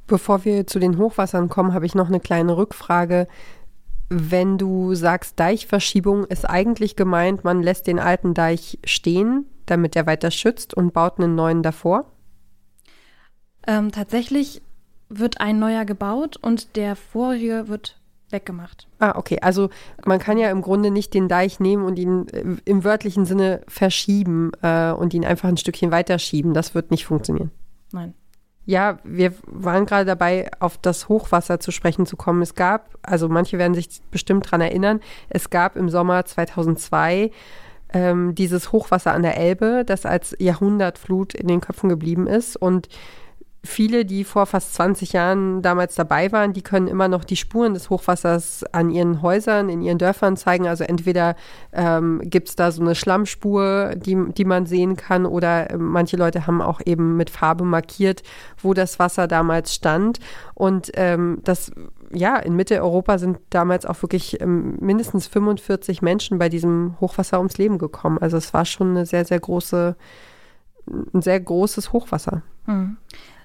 Bevor 0.06 0.44
wir 0.44 0.66
zu 0.66 0.78
den 0.78 0.98
Hochwassern 0.98 1.48
kommen, 1.48 1.72
habe 1.72 1.86
ich 1.86 1.94
noch 1.94 2.08
eine 2.08 2.20
kleine 2.20 2.58
Rückfrage. 2.58 3.28
Wenn 4.10 4.58
du 4.58 4.94
sagst, 4.94 5.40
Deichverschiebung 5.40 6.24
ist 6.24 6.44
eigentlich 6.44 6.96
gemeint, 6.96 7.44
man 7.44 7.62
lässt 7.62 7.86
den 7.86 7.98
alten 7.98 8.34
Deich 8.34 8.78
stehen, 8.84 9.46
damit 9.64 9.96
er 9.96 10.04
weiter 10.04 10.30
schützt 10.30 10.74
und 10.74 10.92
baut 10.92 11.18
einen 11.18 11.34
neuen 11.34 11.62
davor? 11.62 12.12
Ähm, 13.66 13.90
tatsächlich 13.90 14.60
wird 15.08 15.40
ein 15.40 15.58
neuer 15.58 15.86
gebaut 15.86 16.36
und 16.36 16.76
der 16.76 16.94
vorige 16.94 17.68
wird 17.68 17.97
weggemacht. 18.30 18.88
Ah, 18.98 19.16
okay. 19.16 19.38
Also 19.40 19.70
man 20.04 20.18
kann 20.18 20.38
ja 20.38 20.50
im 20.50 20.62
Grunde 20.62 20.90
nicht 20.90 21.14
den 21.14 21.28
Deich 21.28 21.60
nehmen 21.60 21.84
und 21.84 21.98
ihn 21.98 22.28
äh, 22.28 22.44
im 22.64 22.84
wörtlichen 22.84 23.24
Sinne 23.24 23.62
verschieben 23.68 24.52
äh, 24.62 24.92
und 24.92 25.14
ihn 25.14 25.24
einfach 25.24 25.48
ein 25.48 25.56
Stückchen 25.56 25.90
weiterschieben. 25.90 26.54
Das 26.54 26.74
wird 26.74 26.90
nicht 26.90 27.06
funktionieren. 27.06 27.50
Nein. 27.92 28.14
Ja, 28.64 28.98
wir 29.02 29.32
waren 29.46 29.86
gerade 29.86 30.04
dabei, 30.04 30.50
auf 30.60 30.76
das 30.76 31.08
Hochwasser 31.08 31.58
zu 31.58 31.70
sprechen 31.70 32.04
zu 32.04 32.18
kommen. 32.18 32.42
Es 32.42 32.54
gab, 32.54 32.98
also 33.02 33.30
manche 33.30 33.56
werden 33.56 33.72
sich 33.72 33.88
bestimmt 34.10 34.44
daran 34.44 34.60
erinnern, 34.60 35.00
es 35.30 35.48
gab 35.48 35.74
im 35.74 35.88
Sommer 35.88 36.26
2002 36.26 37.30
ähm, 37.94 38.34
dieses 38.34 38.70
Hochwasser 38.70 39.14
an 39.14 39.22
der 39.22 39.38
Elbe, 39.38 39.84
das 39.86 40.04
als 40.04 40.36
Jahrhundertflut 40.38 41.32
in 41.32 41.48
den 41.48 41.62
Köpfen 41.62 41.88
geblieben 41.88 42.26
ist. 42.26 42.56
Und 42.56 42.88
viele, 43.64 44.04
die 44.04 44.24
vor 44.24 44.46
fast 44.46 44.74
20 44.74 45.12
Jahren 45.12 45.62
damals 45.62 45.94
dabei 45.96 46.30
waren, 46.30 46.52
die 46.52 46.62
können 46.62 46.86
immer 46.86 47.08
noch 47.08 47.24
die 47.24 47.36
Spuren 47.36 47.74
des 47.74 47.90
Hochwassers 47.90 48.64
an 48.72 48.90
ihren 48.90 49.20
Häusern, 49.20 49.68
in 49.68 49.82
ihren 49.82 49.98
Dörfern 49.98 50.36
zeigen. 50.36 50.68
Also 50.68 50.84
entweder 50.84 51.34
ähm, 51.72 52.20
gibt 52.24 52.48
es 52.48 52.56
da 52.56 52.70
so 52.70 52.82
eine 52.82 52.94
Schlammspur, 52.94 53.94
die, 53.96 54.16
die 54.32 54.44
man 54.44 54.66
sehen 54.66 54.96
kann, 54.96 55.26
oder 55.26 55.70
äh, 55.70 55.76
manche 55.76 56.16
Leute 56.16 56.46
haben 56.46 56.62
auch 56.62 56.80
eben 56.84 57.16
mit 57.16 57.30
Farbe 57.30 57.64
markiert, 57.64 58.22
wo 58.62 58.74
das 58.74 58.98
Wasser 58.98 59.26
damals 59.26 59.74
stand. 59.74 60.20
Und 60.54 60.92
ähm, 60.94 61.40
das, 61.42 61.72
ja, 62.12 62.36
in 62.36 62.54
Mitteleuropa 62.54 63.18
sind 63.18 63.38
damals 63.50 63.86
auch 63.86 64.00
wirklich 64.02 64.40
ähm, 64.40 64.76
mindestens 64.80 65.26
45 65.26 66.00
Menschen 66.00 66.38
bei 66.38 66.48
diesem 66.48 66.94
Hochwasser 67.00 67.38
ums 67.38 67.58
Leben 67.58 67.78
gekommen. 67.78 68.18
Also 68.18 68.36
es 68.36 68.54
war 68.54 68.64
schon 68.64 68.90
eine 68.90 69.04
sehr, 69.04 69.24
sehr 69.24 69.40
große, 69.40 69.96
ein 71.12 71.22
sehr 71.22 71.40
großes 71.40 71.92
Hochwasser. 71.92 72.42
Hm. 72.66 72.96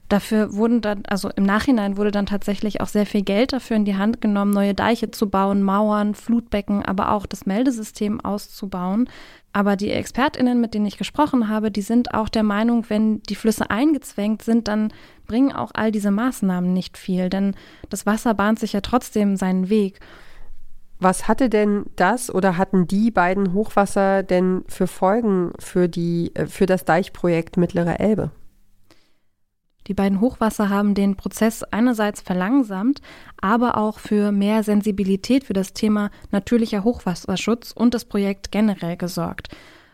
Dafür 0.10 0.53
wurden 0.53 0.81
dann, 0.81 1.03
also 1.07 1.29
im 1.29 1.43
Nachhinein 1.43 1.98
wurde 1.98 2.12
dann 2.12 2.25
tatsächlich 2.25 2.81
auch 2.81 2.88
sehr 2.88 3.05
viel 3.05 3.24
Geld 3.24 3.53
dafür 3.53 3.77
in 3.77 3.86
die 3.86 3.95
Hand 3.95 4.22
genommen, 4.22 4.51
neue 4.51 4.74
Deiche 4.74 5.12
zu 5.12 5.29
bauen, 5.29 5.63
Mauern, 5.63 6.13
Flutbecken, 6.13 6.83
aber 6.83 7.12
auch 7.12 7.25
das 7.25 7.45
Meldesystem 7.45 8.19
auszubauen. 8.22 9.10
Aber 9.53 9.75
die 9.75 9.91
ExpertInnen, 9.91 10.60
mit 10.60 10.74
denen 10.74 10.86
ich 10.86 10.98
gesprochen 10.98 11.48
habe, 11.48 11.72
die 11.72 11.81
sind 11.81 12.13
auch 12.13 12.27
der 12.27 12.43
Meinung, 12.43 12.86
wenn 12.89 13.22
die 13.24 13.36
Flüsse 13.36 13.69
eingezwängt 13.69 14.41
sind, 14.41 14.67
dann 14.67 14.91
bringen 15.25 15.51
auch 15.51 15.72
all 15.74 15.91
diese 15.91 16.12
Maßnahmen 16.12 16.74
nicht 16.74 16.98
viel, 16.98 17.29
denn 17.29 17.55
das 17.89 18.05
Wasser 18.05 18.33
bahnt 18.33 18.60
sich 18.60 18.74
ja 18.74 18.81
trotzdem 18.81 19.38
seinen 19.38 19.69
Weg. 19.69 20.00
Was 21.00 21.27
hatte 21.27 21.50
denn 21.50 21.86
das 21.95 22.33
oder 22.33 22.57
hatten 22.57 22.88
die 22.88 23.12
beiden 23.12 23.53
Hochwasser 23.53 24.24
denn 24.24 24.63
für 24.68 24.87
Folgen 24.87 25.51
für, 25.59 25.89
die, 25.89 26.31
äh, 26.33 26.48
für 26.48 26.66
das 26.66 26.85
Deichprojekt 26.85 27.57
Mittlere 27.57 28.00
Elbe? 28.00 28.31
Die 29.87 29.93
beiden 29.93 30.22
Hochwasser 30.22 30.69
haben 30.69 30.93
den 30.93 31.15
Prozess 31.15 31.63
einerseits 31.63 32.22
verlangsamt, 32.22 33.01
aber 33.41 33.77
auch 33.77 34.00
für 34.00 34.31
mehr 34.31 34.63
Sensibilität 34.63 35.43
für 35.43 35.53
das 35.53 35.74
Thema 35.74 36.09
natürlicher 36.31 36.83
Hochwasserschutz 36.83 37.72
und 37.72 37.93
das 37.93 38.05
Projekt 38.05 38.51
generell 38.51 38.98
gesorgt. 38.98 39.50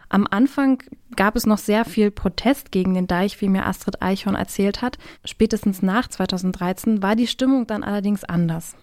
Am 0.09 0.27
Anfang 0.29 0.81
gab 1.15 1.35
es 1.35 1.45
noch 1.45 1.59
sehr 1.59 1.85
viel 1.85 2.09
Protest 2.09 2.71
gegen 2.71 2.95
den 2.95 3.05
Deich, 3.05 3.39
wie 3.41 3.49
mir 3.49 3.67
Astrid 3.67 4.01
Eichhorn 4.01 4.35
erzählt 4.35 4.81
hat. 4.81 4.97
Spätestens 5.23 5.83
nach 5.83 6.07
2013 6.07 7.03
war 7.03 7.15
die 7.15 7.27
Stimmung 7.27 7.67
dann 7.67 7.83
allerdings 7.83 8.23
anders. 8.23 8.75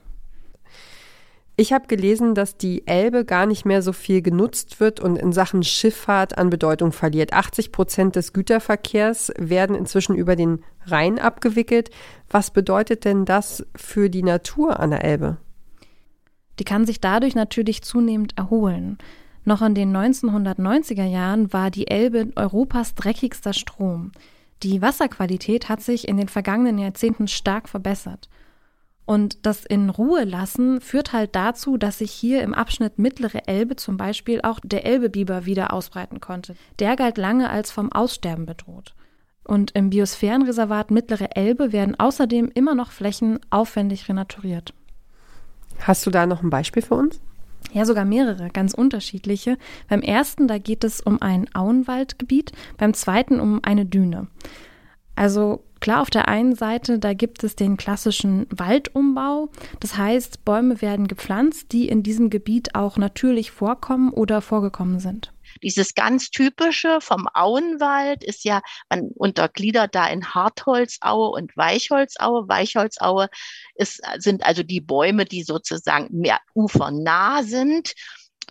Ich 1.58 1.72
habe 1.72 1.86
gelesen, 1.86 2.34
dass 2.34 2.58
die 2.58 2.86
Elbe 2.86 3.24
gar 3.24 3.46
nicht 3.46 3.64
mehr 3.64 3.80
so 3.80 3.94
viel 3.94 4.20
genutzt 4.20 4.78
wird 4.78 5.00
und 5.00 5.16
in 5.16 5.32
Sachen 5.32 5.62
Schifffahrt 5.62 6.36
an 6.36 6.50
Bedeutung 6.50 6.92
verliert. 6.92 7.32
80 7.32 7.72
Prozent 7.72 8.14
des 8.14 8.34
Güterverkehrs 8.34 9.32
werden 9.38 9.74
inzwischen 9.74 10.14
über 10.14 10.36
den 10.36 10.62
Rhein 10.84 11.18
abgewickelt. 11.18 11.88
Was 12.28 12.50
bedeutet 12.50 13.06
denn 13.06 13.24
das 13.24 13.64
für 13.74 14.10
die 14.10 14.22
Natur 14.22 14.80
an 14.80 14.90
der 14.90 15.02
Elbe? 15.02 15.38
Die 16.58 16.64
kann 16.64 16.84
sich 16.84 17.00
dadurch 17.00 17.34
natürlich 17.34 17.82
zunehmend 17.82 18.36
erholen. 18.36 18.98
Noch 19.44 19.62
in 19.62 19.74
den 19.74 19.96
1990er 19.96 21.06
Jahren 21.06 21.52
war 21.54 21.70
die 21.70 21.88
Elbe 21.88 22.32
Europas 22.36 22.94
dreckigster 22.94 23.54
Strom. 23.54 24.12
Die 24.62 24.82
Wasserqualität 24.82 25.70
hat 25.70 25.80
sich 25.80 26.06
in 26.06 26.18
den 26.18 26.28
vergangenen 26.28 26.78
Jahrzehnten 26.78 27.28
stark 27.28 27.68
verbessert. 27.68 28.28
Und 29.06 29.46
das 29.46 29.64
in 29.64 29.88
Ruhe 29.88 30.24
lassen 30.24 30.80
führt 30.80 31.12
halt 31.12 31.36
dazu, 31.36 31.76
dass 31.76 31.98
sich 31.98 32.10
hier 32.10 32.42
im 32.42 32.52
Abschnitt 32.52 32.98
Mittlere 32.98 33.46
Elbe 33.46 33.76
zum 33.76 33.96
Beispiel 33.96 34.40
auch 34.42 34.58
der 34.64 34.84
Elbebiber 34.84 35.46
wieder 35.46 35.72
ausbreiten 35.72 36.20
konnte. 36.20 36.56
Der 36.80 36.96
galt 36.96 37.16
lange 37.16 37.48
als 37.48 37.70
vom 37.70 37.92
Aussterben 37.92 38.46
bedroht. 38.46 38.94
Und 39.44 39.70
im 39.76 39.90
Biosphärenreservat 39.90 40.90
Mittlere 40.90 41.36
Elbe 41.36 41.72
werden 41.72 41.98
außerdem 41.98 42.50
immer 42.52 42.74
noch 42.74 42.90
Flächen 42.90 43.38
aufwendig 43.48 44.08
renaturiert. 44.08 44.74
Hast 45.78 46.04
du 46.04 46.10
da 46.10 46.26
noch 46.26 46.42
ein 46.42 46.50
Beispiel 46.50 46.82
für 46.82 46.94
uns? 46.94 47.20
Ja, 47.72 47.84
sogar 47.84 48.04
mehrere, 48.04 48.48
ganz 48.50 48.74
unterschiedliche. 48.74 49.56
Beim 49.88 50.02
ersten, 50.02 50.48
da 50.48 50.58
geht 50.58 50.82
es 50.82 51.00
um 51.00 51.22
ein 51.22 51.46
Auenwaldgebiet, 51.54 52.52
beim 52.76 52.92
zweiten 52.92 53.38
um 53.38 53.60
eine 53.62 53.86
Düne. 53.86 54.26
Also 55.14 55.62
klar, 55.80 56.02
auf 56.02 56.10
der 56.10 56.28
einen 56.28 56.54
Seite, 56.54 56.98
da 56.98 57.14
gibt 57.14 57.44
es 57.44 57.56
den 57.56 57.76
klassischen 57.76 58.46
Waldumbau. 58.50 59.50
Das 59.80 59.96
heißt, 59.96 60.44
Bäume 60.44 60.82
werden 60.82 61.08
gepflanzt, 61.08 61.72
die 61.72 61.88
in 61.88 62.02
diesem 62.02 62.30
Gebiet 62.30 62.74
auch 62.74 62.96
natürlich 62.96 63.50
vorkommen 63.50 64.12
oder 64.12 64.40
vorgekommen 64.40 65.00
sind. 65.00 65.32
Dieses 65.62 65.94
ganz 65.94 66.30
typische 66.30 67.00
vom 67.00 67.28
Auenwald 67.32 68.24
ist 68.24 68.44
ja, 68.44 68.60
man 68.90 69.10
untergliedert 69.14 69.94
da 69.94 70.06
in 70.08 70.34
Hartholzaue 70.34 71.30
und 71.30 71.56
Weichholzaue. 71.56 72.48
Weichholzaue 72.48 73.28
ist, 73.74 74.00
sind 74.18 74.44
also 74.44 74.62
die 74.62 74.80
Bäume, 74.80 75.24
die 75.24 75.42
sozusagen 75.42 76.08
mehr 76.10 76.40
ufernah 76.54 77.42
sind. 77.42 77.94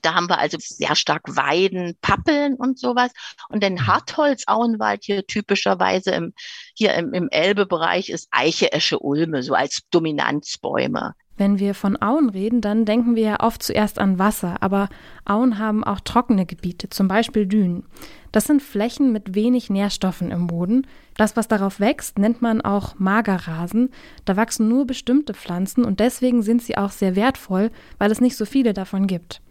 Da 0.05 0.13
haben 0.13 0.29
wir 0.29 0.37
also 0.37 0.57
sehr 0.59 0.95
stark 0.95 1.23
Weiden, 1.27 1.97
Pappeln 2.01 2.53
und 2.55 2.77
sowas. 2.77 3.11
Und 3.49 3.63
den 3.63 3.73
mhm. 3.73 3.87
Hartholzauenwald 3.87 5.03
hier 5.03 5.25
typischerweise 5.25 6.11
im, 6.11 6.33
hier 6.75 6.93
im, 6.93 7.13
im 7.13 7.29
Elbebereich 7.29 8.09
ist 8.09 8.27
Eiche, 8.31 8.71
Esche, 8.71 8.99
Ulme, 8.99 9.41
so 9.41 9.55
als 9.55 9.81
Dominanzbäume. 9.89 11.15
Wenn 11.37 11.59
wir 11.59 11.73
von 11.73 12.01
Auen 12.01 12.29
reden, 12.29 12.61
dann 12.61 12.85
denken 12.85 13.15
wir 13.15 13.23
ja 13.23 13.39
oft 13.41 13.61
zuerst 13.61 13.99
an 13.99 14.19
Wasser, 14.19 14.55
aber 14.61 14.87
Auen 15.25 15.59
haben 15.59 15.83
auch 15.83 15.99
trockene 15.99 16.45
Gebiete, 16.45 16.89
zum 16.89 17.09
Beispiel 17.09 17.45
Dünen. 17.45 17.83
Das 18.31 18.45
sind 18.45 18.61
Flächen 18.61 19.11
mit 19.11 19.35
wenig 19.35 19.69
Nährstoffen 19.69 20.31
im 20.31 20.47
Boden. 20.47 20.87
Das, 21.17 21.35
was 21.35 21.49
darauf 21.49 21.81
wächst, 21.81 22.19
nennt 22.19 22.41
man 22.41 22.61
auch 22.61 22.99
Magerrasen. 22.99 23.89
Da 24.23 24.37
wachsen 24.37 24.69
nur 24.69 24.85
bestimmte 24.87 25.33
Pflanzen 25.33 25.83
und 25.83 25.99
deswegen 25.99 26.41
sind 26.41 26.61
sie 26.61 26.77
auch 26.77 26.91
sehr 26.91 27.17
wertvoll, 27.17 27.71
weil 27.97 28.11
es 28.11 28.21
nicht 28.21 28.37
so 28.37 28.45
viele 28.45 28.73
davon 28.73 29.07
gibt. 29.07 29.41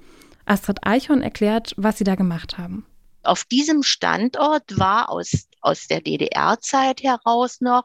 Astrid 0.46 0.78
Eichhorn 0.82 1.22
erklärt, 1.22 1.74
was 1.76 1.98
sie 1.98 2.04
da 2.04 2.14
gemacht 2.14 2.58
haben. 2.58 2.86
Auf 3.22 3.44
diesem 3.44 3.82
Standort 3.82 4.78
war 4.78 5.08
aus, 5.08 5.48
aus 5.60 5.86
der 5.86 6.00
DDR-Zeit 6.00 7.02
heraus 7.02 7.60
noch 7.60 7.84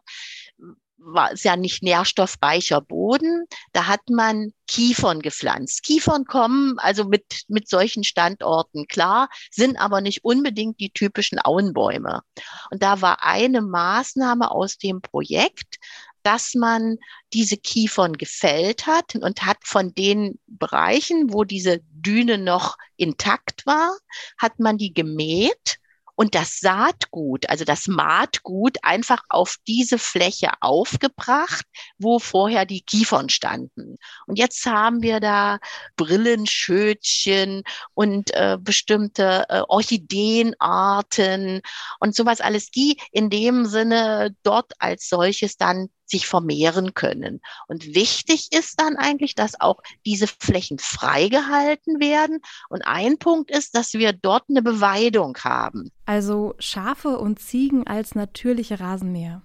war 1.00 1.32
es 1.32 1.44
ja 1.44 1.56
nicht 1.56 1.82
nährstoffreicher 1.82 2.82
Boden. 2.82 3.46
Da 3.74 3.88
hat 3.88 4.02
man 4.10 4.52
Kiefern 4.68 5.22
gepflanzt. 5.22 5.84
Kiefern 5.84 6.26
kommen 6.26 6.78
also 6.78 7.06
mit, 7.06 7.44
mit 7.48 7.68
solchen 7.68 8.04
Standorten 8.04 8.86
klar, 8.88 9.30
sind 9.50 9.78
aber 9.78 10.02
nicht 10.02 10.24
unbedingt 10.24 10.80
die 10.80 10.92
typischen 10.92 11.40
Auenbäume. 11.40 12.22
Und 12.70 12.84
da 12.84 13.02
war 13.02 13.24
eine 13.24 13.62
Maßnahme 13.62 14.52
aus 14.52 14.78
dem 14.78 15.02
Projekt, 15.02 15.78
dass 16.24 16.54
man 16.54 16.98
diese 17.34 17.58
Kiefern 17.58 18.14
gefällt 18.14 18.88
hat 18.88 19.16
und 19.16 19.46
hat 19.46 19.58
von 19.64 19.94
den 19.94 20.40
Bereichen, 20.48 21.34
wo 21.34 21.44
diese 21.44 21.82
Düne 21.92 22.38
noch 22.38 22.78
intakt 22.98 23.66
war, 23.66 23.98
hat 24.38 24.60
man 24.60 24.78
die 24.78 24.94
gemäht 24.94 25.80
und 26.20 26.36
das 26.36 26.60
Saatgut, 26.60 27.50
also 27.50 27.64
das 27.64 27.88
Maatgut, 27.88 28.78
einfach 28.82 29.24
auf 29.30 29.56
diese 29.68 29.98
Fläche 29.98 30.50
aufgebracht, 30.60 31.66
wo 31.98 32.20
vorher 32.20 32.66
die 32.66 32.82
Kiefern 32.82 33.30
standen. 33.30 33.96
Und 34.28 34.38
jetzt 34.38 34.66
haben 34.66 35.02
wir 35.02 35.22
da 35.22 35.60
Brillenschötchen 35.96 37.64
und 37.94 38.32
äh, 38.34 38.58
bestimmte 38.60 39.46
äh, 39.48 39.62
Orchideenarten 39.70 41.62
und 42.02 42.14
sowas 42.14 42.42
alles, 42.42 42.70
die 42.70 43.00
in 43.14 43.30
dem 43.30 43.66
Sinne 43.66 44.36
dort 44.44 44.74
als 44.80 45.08
solches 45.08 45.56
dann 45.56 45.88
sich 46.10 46.28
vermehren 46.28 46.94
können. 46.94 47.42
Und 47.68 47.96
wichtig 47.96 48.50
ist 48.52 48.80
dann 48.80 48.96
eigentlich, 48.96 49.36
dass 49.36 49.60
auch 49.60 49.82
diese 50.06 50.28
Flächen 50.28 50.80
freigehalten 50.80 52.00
werden. 52.00 52.40
Und 52.70 52.84
ein 52.84 53.18
Punkt 53.18 53.52
ist, 53.52 53.76
dass 53.76 53.94
wir 53.94 54.14
dort 54.14 54.44
eine 54.50 54.62
Beweidung 54.62 55.38
haben. 55.44 55.92
Also 56.06 56.56
Schafe 56.60 57.18
und 57.20 57.40
Ziegen 57.40 57.86
als 57.88 58.16
natürliche 58.16 58.80
Rasenmäher. 58.80 59.44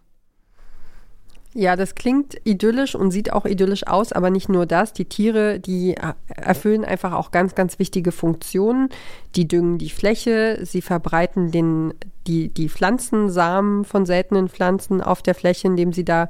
Ja, 1.56 1.76
das 1.76 1.94
klingt 1.94 2.34
idyllisch 2.42 2.96
und 2.96 3.12
sieht 3.12 3.32
auch 3.32 3.44
idyllisch 3.44 3.86
aus, 3.86 4.10
aber 4.10 4.30
nicht 4.30 4.48
nur 4.48 4.66
das. 4.66 4.92
Die 4.92 5.04
Tiere, 5.04 5.60
die 5.60 5.94
erfüllen 6.26 6.84
einfach 6.84 7.12
auch 7.12 7.30
ganz, 7.30 7.54
ganz 7.54 7.78
wichtige 7.78 8.10
Funktionen. 8.10 8.88
Die 9.36 9.46
düngen 9.46 9.78
die 9.78 9.90
Fläche, 9.90 10.58
sie 10.62 10.82
verbreiten 10.82 11.52
den, 11.52 11.94
die, 12.26 12.48
die 12.48 12.68
Pflanzensamen 12.68 13.84
von 13.84 14.04
seltenen 14.04 14.48
Pflanzen 14.48 15.00
auf 15.00 15.22
der 15.22 15.36
Fläche, 15.36 15.68
indem 15.68 15.92
sie 15.92 16.04
da 16.04 16.28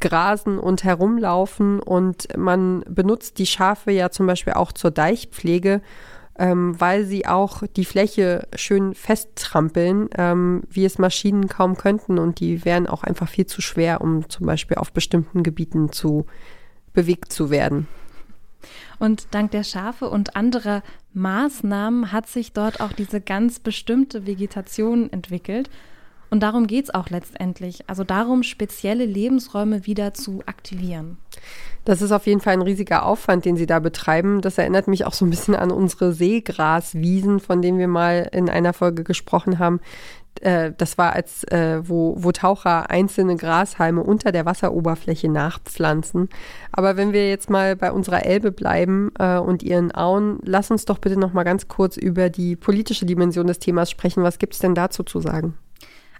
grasen 0.00 0.58
und 0.58 0.82
herumlaufen. 0.82 1.78
Und 1.78 2.36
man 2.36 2.82
benutzt 2.88 3.38
die 3.38 3.46
Schafe 3.46 3.92
ja 3.92 4.10
zum 4.10 4.26
Beispiel 4.26 4.54
auch 4.54 4.72
zur 4.72 4.90
Deichpflege 4.90 5.80
ähm, 6.38 6.78
weil 6.80 7.04
sie 7.04 7.26
auch 7.26 7.62
die 7.76 7.84
Fläche 7.84 8.46
schön 8.54 8.94
festtrampeln, 8.94 10.08
ähm, 10.16 10.62
wie 10.68 10.84
es 10.84 10.98
Maschinen 10.98 11.48
kaum 11.48 11.76
könnten. 11.76 12.18
Und 12.18 12.40
die 12.40 12.64
wären 12.64 12.86
auch 12.86 13.02
einfach 13.02 13.28
viel 13.28 13.46
zu 13.46 13.62
schwer, 13.62 14.00
um 14.00 14.28
zum 14.28 14.46
Beispiel 14.46 14.76
auf 14.76 14.92
bestimmten 14.92 15.42
Gebieten 15.42 15.92
zu 15.92 16.26
bewegt 16.92 17.32
zu 17.32 17.50
werden. 17.50 17.86
Und 18.98 19.28
dank 19.32 19.50
der 19.50 19.64
Schafe 19.64 20.08
und 20.08 20.36
anderer 20.36 20.82
Maßnahmen 21.12 22.12
hat 22.12 22.26
sich 22.26 22.52
dort 22.52 22.80
auch 22.80 22.92
diese 22.92 23.20
ganz 23.20 23.60
bestimmte 23.60 24.26
Vegetation 24.26 25.12
entwickelt. 25.12 25.70
Und 26.30 26.42
darum 26.42 26.66
geht 26.66 26.84
es 26.84 26.94
auch 26.94 27.10
letztendlich. 27.10 27.88
Also 27.88 28.04
darum, 28.04 28.42
spezielle 28.42 29.04
Lebensräume 29.04 29.86
wieder 29.86 30.14
zu 30.14 30.42
aktivieren. 30.46 31.18
Das 31.84 32.02
ist 32.02 32.10
auf 32.10 32.26
jeden 32.26 32.40
Fall 32.40 32.54
ein 32.54 32.62
riesiger 32.62 33.06
Aufwand, 33.06 33.44
den 33.44 33.56
Sie 33.56 33.66
da 33.66 33.78
betreiben. 33.78 34.40
Das 34.40 34.58
erinnert 34.58 34.88
mich 34.88 35.04
auch 35.04 35.12
so 35.12 35.24
ein 35.24 35.30
bisschen 35.30 35.54
an 35.54 35.70
unsere 35.70 36.12
Seegraswiesen, 36.12 37.38
von 37.38 37.62
denen 37.62 37.78
wir 37.78 37.86
mal 37.86 38.28
in 38.32 38.50
einer 38.50 38.72
Folge 38.72 39.04
gesprochen 39.04 39.60
haben. 39.60 39.80
Äh, 40.40 40.72
das 40.76 40.98
war 40.98 41.12
als, 41.12 41.44
äh, 41.44 41.80
wo, 41.82 42.16
wo 42.18 42.32
Taucher 42.32 42.90
einzelne 42.90 43.36
Grashalme 43.36 44.02
unter 44.02 44.32
der 44.32 44.46
Wasseroberfläche 44.46 45.30
nachpflanzen. 45.30 46.28
Aber 46.72 46.96
wenn 46.96 47.12
wir 47.12 47.28
jetzt 47.28 47.50
mal 47.50 47.76
bei 47.76 47.92
unserer 47.92 48.24
Elbe 48.24 48.52
bleiben 48.52 49.12
äh, 49.18 49.38
und 49.38 49.62
ihren 49.62 49.94
Auen, 49.94 50.40
lass 50.42 50.70
uns 50.70 50.84
doch 50.84 50.98
bitte 50.98 51.18
noch 51.18 51.32
mal 51.32 51.44
ganz 51.44 51.68
kurz 51.68 51.96
über 51.96 52.30
die 52.30 52.56
politische 52.56 53.06
Dimension 53.06 53.46
des 53.46 53.58
Themas 53.58 53.90
sprechen. 53.90 54.22
Was 54.22 54.38
gibt 54.38 54.54
es 54.54 54.60
denn 54.60 54.74
dazu 54.74 55.02
zu 55.02 55.20
sagen? 55.20 55.54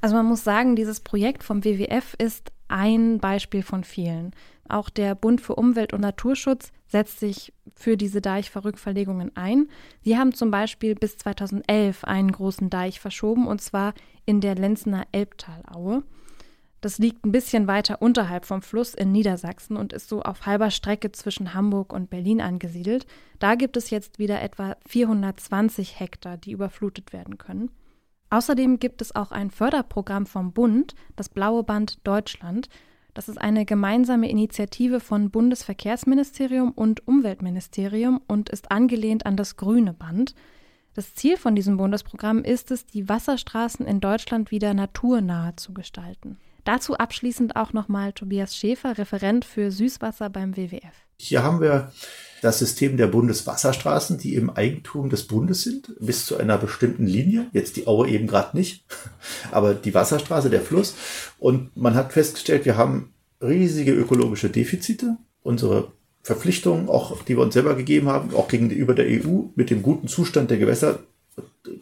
Also 0.01 0.15
man 0.15 0.27
muss 0.27 0.45
sagen, 0.45 0.77
dieses 0.77 1.01
Projekt 1.01 1.43
vom 1.43 1.65
WWF 1.65 2.15
ist 2.19 2.53
ein 2.69 3.19
Beispiel 3.19 3.63
von 3.63 3.85
vielen. 3.85 4.33
Auch 4.69 4.91
der 4.91 5.15
Bund 5.15 5.41
für 5.41 5.55
Umwelt 5.55 5.93
und 5.93 6.01
Naturschutz 6.01 6.73
setzt 6.87 7.21
sich 7.21 7.53
für 7.75 7.97
diese 7.97 8.21
Deichverrückverlegungen 8.21 9.37
ein. 9.37 9.69
Sie 10.03 10.17
haben 10.17 10.35
zum 10.35 10.51
Beispiel 10.51 10.95
bis 10.95 11.17
2011 11.19 12.05
einen 12.05 12.33
großen 12.33 12.71
Deich 12.71 13.01
verschoben, 13.01 13.47
und 13.47 13.61
zwar 13.61 13.95
in 14.25 14.41
der 14.41 14.55
Lenzener 14.55 15.05
Elbtalaue. 15.13 16.03
Das 16.81 16.99
liegt 16.99 17.25
ein 17.25 17.33
bisschen 17.33 17.67
weiter 17.67 18.01
unterhalb 18.03 18.45
vom 18.45 18.63
Fluss 18.63 18.95
in 18.95 19.11
Niedersachsen 19.11 19.77
und 19.77 19.93
ist 19.93 20.09
so 20.09 20.23
auf 20.23 20.47
halber 20.47 20.71
Strecke 20.71 21.11
zwischen 21.11 21.55
Hamburg 21.55 21.93
und 21.93 22.11
Berlin 22.11 22.41
angesiedelt. 22.41 23.07
Da 23.39 23.55
gibt 23.55 23.77
es 23.77 23.91
jetzt 23.91 24.19
wieder 24.19 24.43
etwa 24.43 24.77
420 24.87 25.99
Hektar, 25.99 26.37
die 26.37 26.53
überflutet 26.53 27.13
werden 27.13 27.39
können. 27.39 27.71
Außerdem 28.31 28.79
gibt 28.79 29.03
es 29.03 29.15
auch 29.15 29.31
ein 29.31 29.51
Förderprogramm 29.51 30.27
vom 30.27 30.53
Bund, 30.53 30.95
das 31.15 31.29
Blaue 31.29 31.63
Band 31.63 32.07
Deutschland. 32.07 32.69
Das 33.15 33.29
ist 33.29 33.39
eine 33.41 33.65
gemeinsame 33.65 34.29
Initiative 34.29 35.01
von 35.01 35.31
Bundesverkehrsministerium 35.31 36.73
und 36.73 37.07
Umweltministerium 37.07 38.21
und 38.27 38.51
ist 38.51 38.71
angelehnt 38.71 39.25
an 39.25 39.37
das 39.37 39.57
Grüne 39.57 39.95
Band. 39.95 40.35
Das 40.95 41.15
Ziel 41.15 41.37
von 41.37 41.55
diesem 41.55 41.77
Bundesprogramm 41.77 42.43
ist 42.43 42.71
es, 42.71 42.87
die 42.87 43.09
Wasserstraßen 43.09 43.87
in 43.87 44.01
Deutschland 44.01 44.51
wieder 44.51 44.75
naturnahe 44.75 45.55
zu 45.57 45.73
gestalten. 45.73 46.39
Dazu 46.65 46.97
abschließend 46.97 47.55
auch 47.55 47.73
nochmal 47.73 48.13
Tobias 48.13 48.57
Schäfer, 48.57 48.99
Referent 48.99 49.45
für 49.45 49.71
Süßwasser 49.71 50.31
beim 50.31 50.57
WWF. 50.57 51.07
Hier 51.19 51.43
haben 51.43 51.61
wir 51.61 51.93
das 52.43 52.59
System 52.59 52.97
der 52.97 53.07
Bundeswasserstraßen, 53.07 54.19
die 54.19 54.35
im 54.35 54.51
Eigentum 54.51 55.11
des 55.11 55.25
Bundes 55.25 55.63
sind, 55.63 55.95
bis 55.99 56.27
zu 56.27 56.37
einer 56.37 56.59
bestimmten 56.59 57.07
Linie. 57.07 57.47
Jetzt 57.53 57.77
die 57.77 57.87
Aue 57.87 58.09
eben 58.09 58.27
gerade 58.27 58.57
nicht, 58.57 58.85
aber 59.51 59.75
die 59.75 59.95
Wasserstraße, 59.95 60.51
der 60.51 60.61
Fluss. 60.61 60.95
Und 61.39 61.77
man 61.77 61.95
hat 61.95 62.13
festgestellt, 62.13 62.65
wir 62.65 62.77
haben 62.77 63.13
riesige 63.41 63.93
ökologische 63.93 64.51
Defizite. 64.51 65.17
Unsere 65.43 65.93
Verpflichtungen, 66.23 66.89
auch 66.89 67.23
die 67.23 67.37
wir 67.37 67.43
uns 67.43 67.55
selber 67.55 67.75
gegeben 67.75 68.09
haben, 68.09 68.35
auch 68.35 68.49
gegenüber 68.49 68.95
der 68.95 69.07
EU 69.07 69.45
mit 69.55 69.71
dem 69.71 69.83
guten 69.83 70.09
Zustand 70.09 70.51
der 70.51 70.59
Gewässer, 70.59 71.01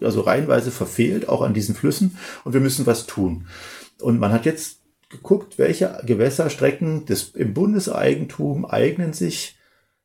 also 0.00 0.20
reihenweise 0.20 0.70
verfehlt, 0.70 1.28
auch 1.28 1.42
an 1.42 1.54
diesen 1.54 1.74
Flüssen. 1.74 2.18
Und 2.44 2.52
wir 2.52 2.60
müssen 2.60 2.86
was 2.86 3.06
tun. 3.06 3.46
Und 4.00 4.18
man 4.20 4.32
hat 4.32 4.44
jetzt 4.44 4.80
geguckt, 5.08 5.58
welche 5.58 6.00
Gewässerstrecken 6.04 7.06
des, 7.06 7.30
im 7.30 7.54
Bundeseigentum 7.54 8.66
eignen 8.66 9.12
sich 9.12 9.56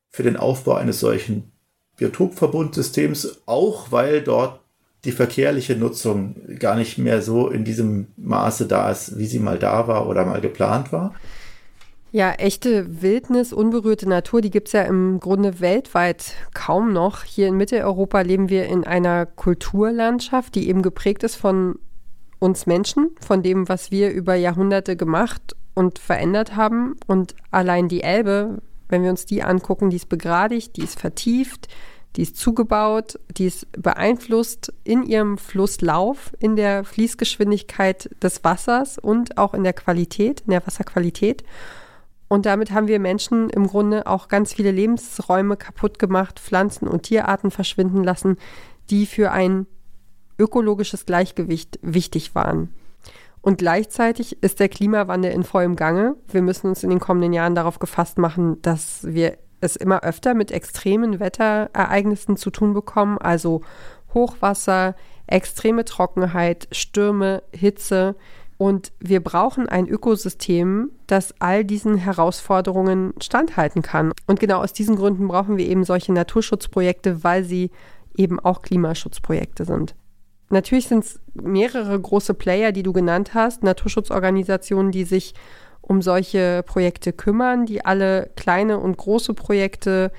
für 0.09 0.23
den 0.23 0.37
Aufbau 0.37 0.73
eines 0.73 0.99
solchen 0.99 1.51
Biotopverbundsystems, 1.97 3.43
auch 3.45 3.91
weil 3.91 4.21
dort 4.21 4.61
die 5.05 5.11
verkehrliche 5.11 5.75
Nutzung 5.75 6.35
gar 6.59 6.75
nicht 6.75 6.97
mehr 6.97 7.21
so 7.21 7.49
in 7.49 7.63
diesem 7.63 8.07
Maße 8.17 8.67
da 8.67 8.91
ist, 8.91 9.17
wie 9.17 9.27
sie 9.27 9.39
mal 9.39 9.57
da 9.57 9.87
war 9.87 10.07
oder 10.07 10.25
mal 10.25 10.41
geplant 10.41 10.91
war. 10.91 11.15
Ja, 12.11 12.31
echte 12.31 13.01
Wildnis, 13.01 13.53
unberührte 13.53 14.09
Natur, 14.09 14.41
die 14.41 14.49
gibt 14.49 14.69
es 14.69 14.73
ja 14.73 14.81
im 14.81 15.19
Grunde 15.19 15.59
weltweit 15.59 16.33
kaum 16.55 16.91
noch. 16.91 17.23
Hier 17.23 17.47
in 17.47 17.55
Mitteleuropa 17.55 18.21
leben 18.21 18.49
wir 18.49 18.65
in 18.65 18.83
einer 18.83 19.27
Kulturlandschaft, 19.27 20.55
die 20.55 20.67
eben 20.67 20.81
geprägt 20.81 21.23
ist 21.23 21.35
von 21.35 21.77
uns 22.39 22.65
Menschen, 22.65 23.11
von 23.21 23.43
dem, 23.43 23.69
was 23.69 23.91
wir 23.91 24.09
über 24.09 24.33
Jahrhunderte 24.33 24.95
gemacht 24.97 25.55
und 25.75 25.99
verändert 25.99 26.55
haben. 26.55 26.95
Und 27.05 27.35
allein 27.51 27.87
die 27.89 28.01
Elbe, 28.01 28.57
wenn 28.89 29.03
wir 29.03 29.09
uns 29.09 29.25
die 29.25 29.43
angucken, 29.43 29.89
die 29.89 29.95
ist 29.95 30.09
begradigt, 30.09 30.75
die 30.75 30.83
ist 30.83 30.99
vertieft, 30.99 31.67
die 32.15 32.23
ist 32.23 32.37
zugebaut, 32.37 33.19
die 33.37 33.45
ist 33.45 33.71
beeinflusst 33.71 34.73
in 34.83 35.03
ihrem 35.03 35.37
Flusslauf, 35.37 36.33
in 36.39 36.55
der 36.55 36.83
Fließgeschwindigkeit 36.83 38.09
des 38.21 38.43
Wassers 38.43 38.97
und 38.97 39.37
auch 39.37 39.53
in 39.53 39.63
der 39.63 39.73
Qualität, 39.73 40.41
in 40.41 40.51
der 40.51 40.65
Wasserqualität. 40.65 41.43
Und 42.27 42.45
damit 42.45 42.71
haben 42.71 42.87
wir 42.87 42.99
Menschen 42.99 43.49
im 43.49 43.67
Grunde 43.67 44.07
auch 44.07 44.27
ganz 44.27 44.53
viele 44.53 44.71
Lebensräume 44.71 45.57
kaputt 45.57 45.97
gemacht, 45.99 46.39
Pflanzen 46.39 46.87
und 46.87 47.03
Tierarten 47.03 47.51
verschwinden 47.51 48.03
lassen, 48.03 48.37
die 48.89 49.05
für 49.05 49.31
ein 49.31 49.67
ökologisches 50.37 51.05
Gleichgewicht 51.05 51.79
wichtig 51.81 52.33
waren. 52.33 52.73
Und 53.41 53.57
gleichzeitig 53.57 54.41
ist 54.43 54.59
der 54.59 54.69
Klimawandel 54.69 55.31
in 55.31 55.43
vollem 55.43 55.75
Gange. 55.75 56.15
Wir 56.27 56.41
müssen 56.41 56.67
uns 56.67 56.83
in 56.83 56.89
den 56.89 56.99
kommenden 56.99 57.33
Jahren 57.33 57.55
darauf 57.55 57.79
gefasst 57.79 58.17
machen, 58.17 58.61
dass 58.61 58.99
wir 59.03 59.37
es 59.61 59.75
immer 59.75 60.03
öfter 60.03 60.33
mit 60.33 60.51
extremen 60.51 61.19
Wetterereignissen 61.19 62.37
zu 62.37 62.49
tun 62.49 62.73
bekommen, 62.73 63.17
also 63.17 63.61
Hochwasser, 64.13 64.95
extreme 65.27 65.85
Trockenheit, 65.85 66.67
Stürme, 66.71 67.43
Hitze. 67.51 68.15
Und 68.57 68.91
wir 68.99 69.23
brauchen 69.23 69.69
ein 69.69 69.87
Ökosystem, 69.87 70.91
das 71.07 71.33
all 71.39 71.63
diesen 71.63 71.95
Herausforderungen 71.95 73.13
standhalten 73.21 73.81
kann. 73.81 74.11
Und 74.27 74.39
genau 74.39 74.61
aus 74.61 74.73
diesen 74.73 74.97
Gründen 74.97 75.27
brauchen 75.29 75.57
wir 75.57 75.65
eben 75.65 75.85
solche 75.85 76.11
Naturschutzprojekte, 76.11 77.23
weil 77.23 77.45
sie 77.45 77.71
eben 78.15 78.39
auch 78.39 78.61
Klimaschutzprojekte 78.61 79.63
sind. 79.63 79.95
Natürlich 80.49 80.87
sind 80.87 81.03
es 81.05 81.19
mehrere 81.33 81.99
große 81.99 82.33
Player, 82.33 82.71
die 82.71 82.83
du 82.83 82.91
genannt 82.91 83.33
hast, 83.33 83.63
Naturschutzorganisationen, 83.63 84.91
die 84.91 85.03
sich 85.03 85.33
um 85.81 86.01
solche 86.01 86.63
Projekte 86.65 87.13
kümmern, 87.13 87.65
die 87.65 87.85
alle 87.85 88.29
kleine 88.35 88.79
und 88.79 88.97
große 88.97 89.33
Projekte 89.33 90.11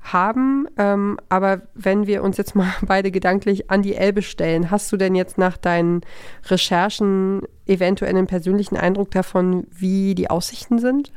haben. 0.00 0.66
Ähm, 0.76 1.18
aber 1.28 1.62
wenn 1.74 2.06
wir 2.06 2.22
uns 2.22 2.36
jetzt 2.36 2.54
mal 2.54 2.72
beide 2.82 3.10
gedanklich 3.10 3.70
an 3.70 3.82
die 3.82 3.94
Elbe 3.94 4.22
stellen, 4.22 4.70
hast 4.70 4.90
du 4.92 4.96
denn 4.96 5.14
jetzt 5.14 5.38
nach 5.38 5.56
deinen 5.56 6.02
Recherchen 6.46 7.42
eventuell 7.66 8.14
einen 8.14 8.26
persönlichen 8.26 8.76
Eindruck 8.76 9.10
davon, 9.10 9.66
wie 9.70 10.14
die 10.14 10.30
Aussichten 10.30 10.78
sind? 10.78 11.12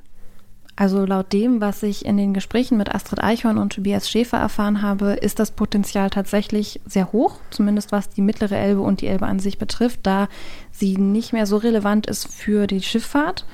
Also 0.76 1.06
laut 1.06 1.34
dem, 1.34 1.62
was 1.62 1.84
ich 1.84 2.06
in 2.06 2.18
den 2.18 2.34
Gesprächen 2.34 2.78
mit 2.78 2.94
Astrid 2.94 3.22
Eichhorn 3.22 3.58
und 3.58 3.74
Tobias 3.74 4.10
Schäfer 4.10 4.38
erfahren 4.38 4.82
habe, 4.82 5.14
ist 5.14 5.40
das 5.40 5.52
Potenzial 5.52 6.10
tatsächlich 6.10 6.80
sehr 6.86 7.12
hoch, 7.12 7.36
zumindest 7.50 7.92
was 7.92 8.10
die 8.10 8.22
mittlere 8.22 8.58
Elbe 8.58 8.82
und 8.82 9.02
die 9.02 9.08
Elbe 9.08 9.28
an 9.28 9.40
sich 9.40 9.58
betrifft, 9.58 10.00
da 10.04 10.28
sie 10.72 10.98
nicht 10.98 11.34
mehr 11.34 11.46
so 11.46 11.58
relevant 11.58 12.08
ist 12.08 12.34
für 12.34 12.68
die 12.68 12.82
Schifffahrt. 12.82 13.46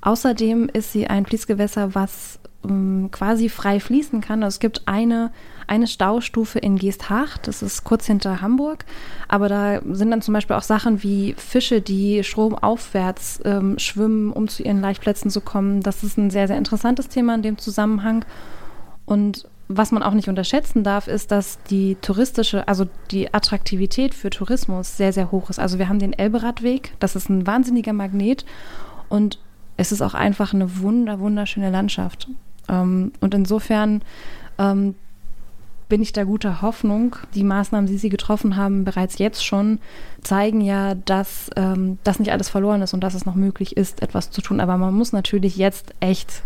Außerdem 0.00 0.70
ist 0.72 0.92
sie 0.92 1.06
ein 1.06 1.26
Fließgewässer, 1.26 1.94
was 1.94 2.40
ähm, 2.64 3.08
quasi 3.10 3.48
frei 3.48 3.78
fließen 3.78 4.20
kann. 4.20 4.42
Also 4.42 4.56
es 4.56 4.60
gibt 4.60 4.82
eine, 4.86 5.32
eine 5.66 5.86
Staustufe 5.86 6.58
in 6.58 6.76
Geesthacht, 6.76 7.46
das 7.46 7.62
ist 7.62 7.84
kurz 7.84 8.06
hinter 8.06 8.40
Hamburg, 8.40 8.84
aber 9.28 9.48
da 9.48 9.80
sind 9.90 10.10
dann 10.10 10.22
zum 10.22 10.34
Beispiel 10.34 10.56
auch 10.56 10.62
Sachen 10.62 11.02
wie 11.02 11.34
Fische, 11.38 11.80
die 11.80 12.24
stromaufwärts 12.24 13.40
ähm, 13.44 13.78
schwimmen, 13.78 14.32
um 14.32 14.48
zu 14.48 14.62
ihren 14.62 14.80
Leichtplätzen 14.80 15.30
zu 15.30 15.40
kommen. 15.40 15.80
Das 15.80 16.02
ist 16.02 16.18
ein 16.18 16.30
sehr, 16.30 16.46
sehr 16.48 16.58
interessantes 16.58 17.08
Thema 17.08 17.34
in 17.34 17.42
dem 17.42 17.58
Zusammenhang. 17.58 18.24
Und 19.06 19.48
was 19.68 19.92
man 19.92 20.02
auch 20.02 20.12
nicht 20.12 20.28
unterschätzen 20.28 20.84
darf, 20.84 21.08
ist, 21.08 21.30
dass 21.30 21.58
die 21.64 21.96
touristische, 22.00 22.68
also 22.68 22.86
die 23.10 23.32
Attraktivität 23.32 24.14
für 24.14 24.30
Tourismus 24.30 24.96
sehr, 24.96 25.12
sehr 25.12 25.30
hoch 25.30 25.50
ist. 25.50 25.58
Also 25.58 25.78
wir 25.78 25.88
haben 25.88 25.98
den 25.98 26.12
Elberadweg, 26.12 26.92
das 26.98 27.16
ist 27.16 27.30
ein 27.30 27.46
wahnsinniger 27.46 27.92
Magnet 27.92 28.44
und 29.08 29.38
es 29.76 29.90
ist 29.90 30.02
auch 30.02 30.14
einfach 30.14 30.52
eine 30.52 30.80
wunder, 30.80 31.18
wunderschöne 31.18 31.70
Landschaft. 31.70 32.28
Ähm, 32.68 33.12
und 33.20 33.34
insofern 33.34 34.02
ähm, 34.58 34.94
bin 35.94 36.02
ich 36.02 36.12
da 36.12 36.24
guter 36.24 36.60
Hoffnung. 36.60 37.14
Die 37.36 37.44
Maßnahmen, 37.44 37.86
die 37.86 37.98
Sie 37.98 38.08
getroffen 38.08 38.56
haben, 38.56 38.82
bereits 38.82 39.18
jetzt 39.18 39.46
schon, 39.46 39.78
zeigen 40.24 40.60
ja, 40.60 40.96
dass 40.96 41.50
ähm, 41.54 41.98
das 42.02 42.18
nicht 42.18 42.32
alles 42.32 42.48
verloren 42.48 42.82
ist 42.82 42.94
und 42.94 43.04
dass 43.04 43.14
es 43.14 43.26
noch 43.26 43.36
möglich 43.36 43.76
ist, 43.76 44.02
etwas 44.02 44.32
zu 44.32 44.42
tun. 44.42 44.58
Aber 44.58 44.76
man 44.76 44.92
muss 44.92 45.12
natürlich 45.12 45.56
jetzt 45.56 45.94
echt 46.00 46.42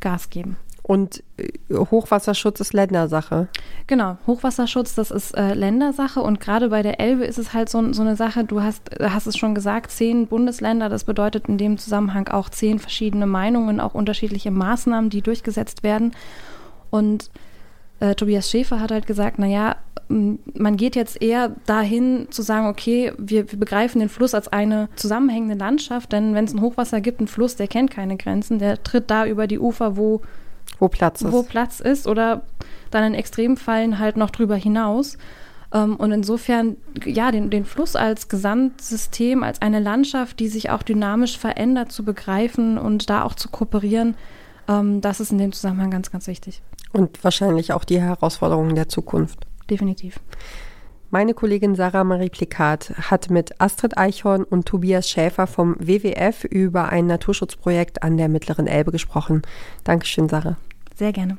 Gas 0.00 0.30
geben. 0.30 0.56
Und 0.82 1.22
äh, 1.36 1.50
Hochwasserschutz 1.74 2.58
ist 2.60 2.72
Ländersache. 2.72 3.48
Genau, 3.86 4.16
Hochwasserschutz, 4.26 4.94
das 4.94 5.10
ist 5.10 5.36
äh, 5.36 5.52
Ländersache. 5.52 6.22
Und 6.22 6.40
gerade 6.40 6.70
bei 6.70 6.80
der 6.80 7.00
Elbe 7.00 7.26
ist 7.26 7.38
es 7.38 7.52
halt 7.52 7.68
so, 7.68 7.92
so 7.92 8.00
eine 8.00 8.16
Sache, 8.16 8.44
du 8.44 8.62
hast, 8.62 8.88
hast 8.98 9.26
es 9.26 9.36
schon 9.36 9.54
gesagt, 9.54 9.90
zehn 9.90 10.26
Bundesländer. 10.26 10.88
Das 10.88 11.04
bedeutet 11.04 11.48
in 11.48 11.58
dem 11.58 11.76
Zusammenhang 11.76 12.28
auch 12.28 12.48
zehn 12.48 12.78
verschiedene 12.78 13.26
Meinungen, 13.26 13.78
auch 13.78 13.92
unterschiedliche 13.92 14.50
Maßnahmen, 14.50 15.10
die 15.10 15.20
durchgesetzt 15.20 15.82
werden. 15.82 16.12
Und 16.88 17.30
äh, 18.00 18.14
Tobias 18.14 18.50
Schäfer 18.50 18.80
hat 18.80 18.90
halt 18.90 19.06
gesagt, 19.06 19.38
naja, 19.38 19.76
man 20.08 20.76
geht 20.76 20.96
jetzt 20.96 21.22
eher 21.22 21.54
dahin 21.66 22.26
zu 22.30 22.42
sagen, 22.42 22.66
okay, 22.66 23.12
wir, 23.16 23.50
wir, 23.52 23.58
begreifen 23.58 24.00
den 24.00 24.08
Fluss 24.08 24.34
als 24.34 24.48
eine 24.48 24.88
zusammenhängende 24.96 25.54
Landschaft, 25.54 26.10
denn 26.12 26.34
wenn 26.34 26.46
es 26.46 26.52
ein 26.52 26.60
Hochwasser 26.60 27.00
gibt, 27.00 27.20
ein 27.20 27.28
Fluss, 27.28 27.54
der 27.54 27.68
kennt 27.68 27.92
keine 27.92 28.16
Grenzen, 28.16 28.58
der 28.58 28.82
tritt 28.82 29.08
da 29.10 29.24
über 29.26 29.46
die 29.46 29.60
Ufer, 29.60 29.96
wo 29.96 30.20
wo 30.80 30.88
Platz 30.88 31.22
ist. 31.22 31.32
Wo 31.32 31.42
Platz 31.42 31.80
ist 31.80 32.06
oder 32.08 32.42
dann 32.90 33.04
in 33.04 33.14
Extremfällen 33.14 33.98
halt 33.98 34.16
noch 34.16 34.30
drüber 34.30 34.56
hinaus. 34.56 35.18
Ähm, 35.72 35.96
und 35.96 36.10
insofern, 36.10 36.76
ja, 37.04 37.30
den, 37.30 37.50
den 37.50 37.64
Fluss 37.64 37.96
als 37.96 38.28
Gesamtsystem, 38.28 39.42
als 39.42 39.62
eine 39.62 39.78
Landschaft, 39.78 40.40
die 40.40 40.48
sich 40.48 40.70
auch 40.70 40.82
dynamisch 40.82 41.38
verändert, 41.38 41.92
zu 41.92 42.04
begreifen 42.04 42.78
und 42.78 43.10
da 43.10 43.22
auch 43.22 43.34
zu 43.34 43.48
kooperieren, 43.48 44.16
ähm, 44.68 45.00
das 45.00 45.20
ist 45.20 45.32
in 45.32 45.38
dem 45.38 45.52
Zusammenhang 45.52 45.90
ganz, 45.90 46.10
ganz 46.10 46.26
wichtig. 46.26 46.62
Und 46.92 47.22
wahrscheinlich 47.22 47.72
auch 47.72 47.84
die 47.84 48.00
Herausforderungen 48.00 48.74
der 48.74 48.88
Zukunft. 48.88 49.46
Definitiv. 49.68 50.18
Meine 51.12 51.34
Kollegin 51.34 51.74
Sarah 51.74 52.04
Marie 52.04 52.30
Plikat 52.30 52.92
hat 53.10 53.30
mit 53.30 53.60
Astrid 53.60 53.98
Eichhorn 53.98 54.44
und 54.44 54.66
Tobias 54.66 55.08
Schäfer 55.08 55.48
vom 55.48 55.74
WWF 55.80 56.44
über 56.44 56.88
ein 56.88 57.08
Naturschutzprojekt 57.08 58.04
an 58.04 58.16
der 58.16 58.28
Mittleren 58.28 58.68
Elbe 58.68 58.92
gesprochen. 58.92 59.42
Dankeschön, 59.82 60.28
Sarah. 60.28 60.56
Sehr 60.94 61.12
gerne. 61.12 61.38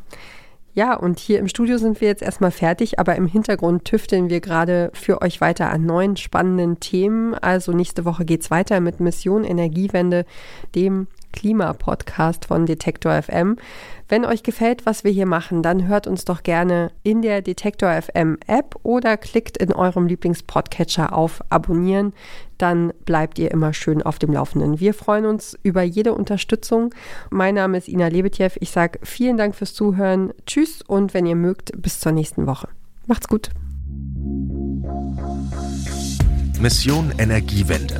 Ja, 0.74 0.96
und 0.96 1.20
hier 1.20 1.40
im 1.40 1.50
Studio 1.50 1.78
sind 1.78 2.00
wir 2.00 2.08
jetzt 2.08 2.22
erstmal 2.22 2.52
fertig, 2.52 2.98
aber 2.98 3.16
im 3.16 3.28
Hintergrund 3.28 3.84
tüfteln 3.84 4.30
wir 4.30 4.40
gerade 4.40 4.90
für 4.94 5.22
euch 5.22 5.42
weiter 5.42 5.70
an 5.70 5.86
neuen 5.86 6.16
spannenden 6.16 6.80
Themen. 6.80 7.34
Also 7.34 7.74
nächste 7.74 8.06
Woche 8.06 8.24
geht 8.24 8.42
es 8.42 8.52
weiter 8.52 8.80
mit 8.80 9.02
Mission 9.02 9.44
Energiewende, 9.44 10.26
dem 10.76 11.08
Klimapodcast 11.32 12.46
von 12.46 12.66
Detektor 12.66 13.22
FM. 13.22 13.58
Wenn 14.08 14.26
euch 14.26 14.44
gefällt, 14.44 14.86
was 14.86 15.04
wir 15.04 15.12
hier 15.12 15.26
machen, 15.26 15.64
dann 15.64 15.88
hört 15.88 16.06
uns 16.06 16.26
doch 16.26 16.44
gerne 16.44 16.92
in 17.04 17.22
der 17.22 17.42
Detektor 17.42 17.90
FM 17.90 18.38
App 18.48 18.76
oder 18.84 19.18
klickt 19.18 19.58
in 19.58 19.74
eurem 19.74 20.08
Lieblingspodcatcher 20.08 21.14
auf 21.14 21.42
Abonnieren. 21.50 22.14
Dann 22.58 22.92
bleibt 23.06 23.40
ihr 23.40 23.52
immer 23.52 23.74
schön 23.74 24.02
auf 24.04 24.20
dem 24.20 24.34
Laufenden. 24.34 24.80
Wir 24.80 24.94
freuen 24.94 25.26
uns 25.26 25.58
über 25.64 25.82
jede 25.82 26.14
Unterstützung. 26.14 26.94
Mein 27.30 27.56
Name 27.56 27.78
ist 27.78 27.88
Ina 27.88 28.08
Lebetjew. 28.08 28.52
Ich 28.60 28.72
sage 28.72 29.00
vielen 29.04 29.38
Dank 29.38 29.56
fürs 29.56 29.74
Zuhören. 29.74 30.34
Tschüss 30.46 30.82
und 30.82 31.14
wenn 31.14 31.26
ihr 31.26 31.36
mögt, 31.36 31.72
bis 31.82 32.00
zur 32.00 32.12
nächsten 32.12 32.48
Woche. 32.48 32.68
Macht's 33.08 33.28
gut. 33.28 33.50
Mission 36.60 37.12
Energiewende 37.18 38.00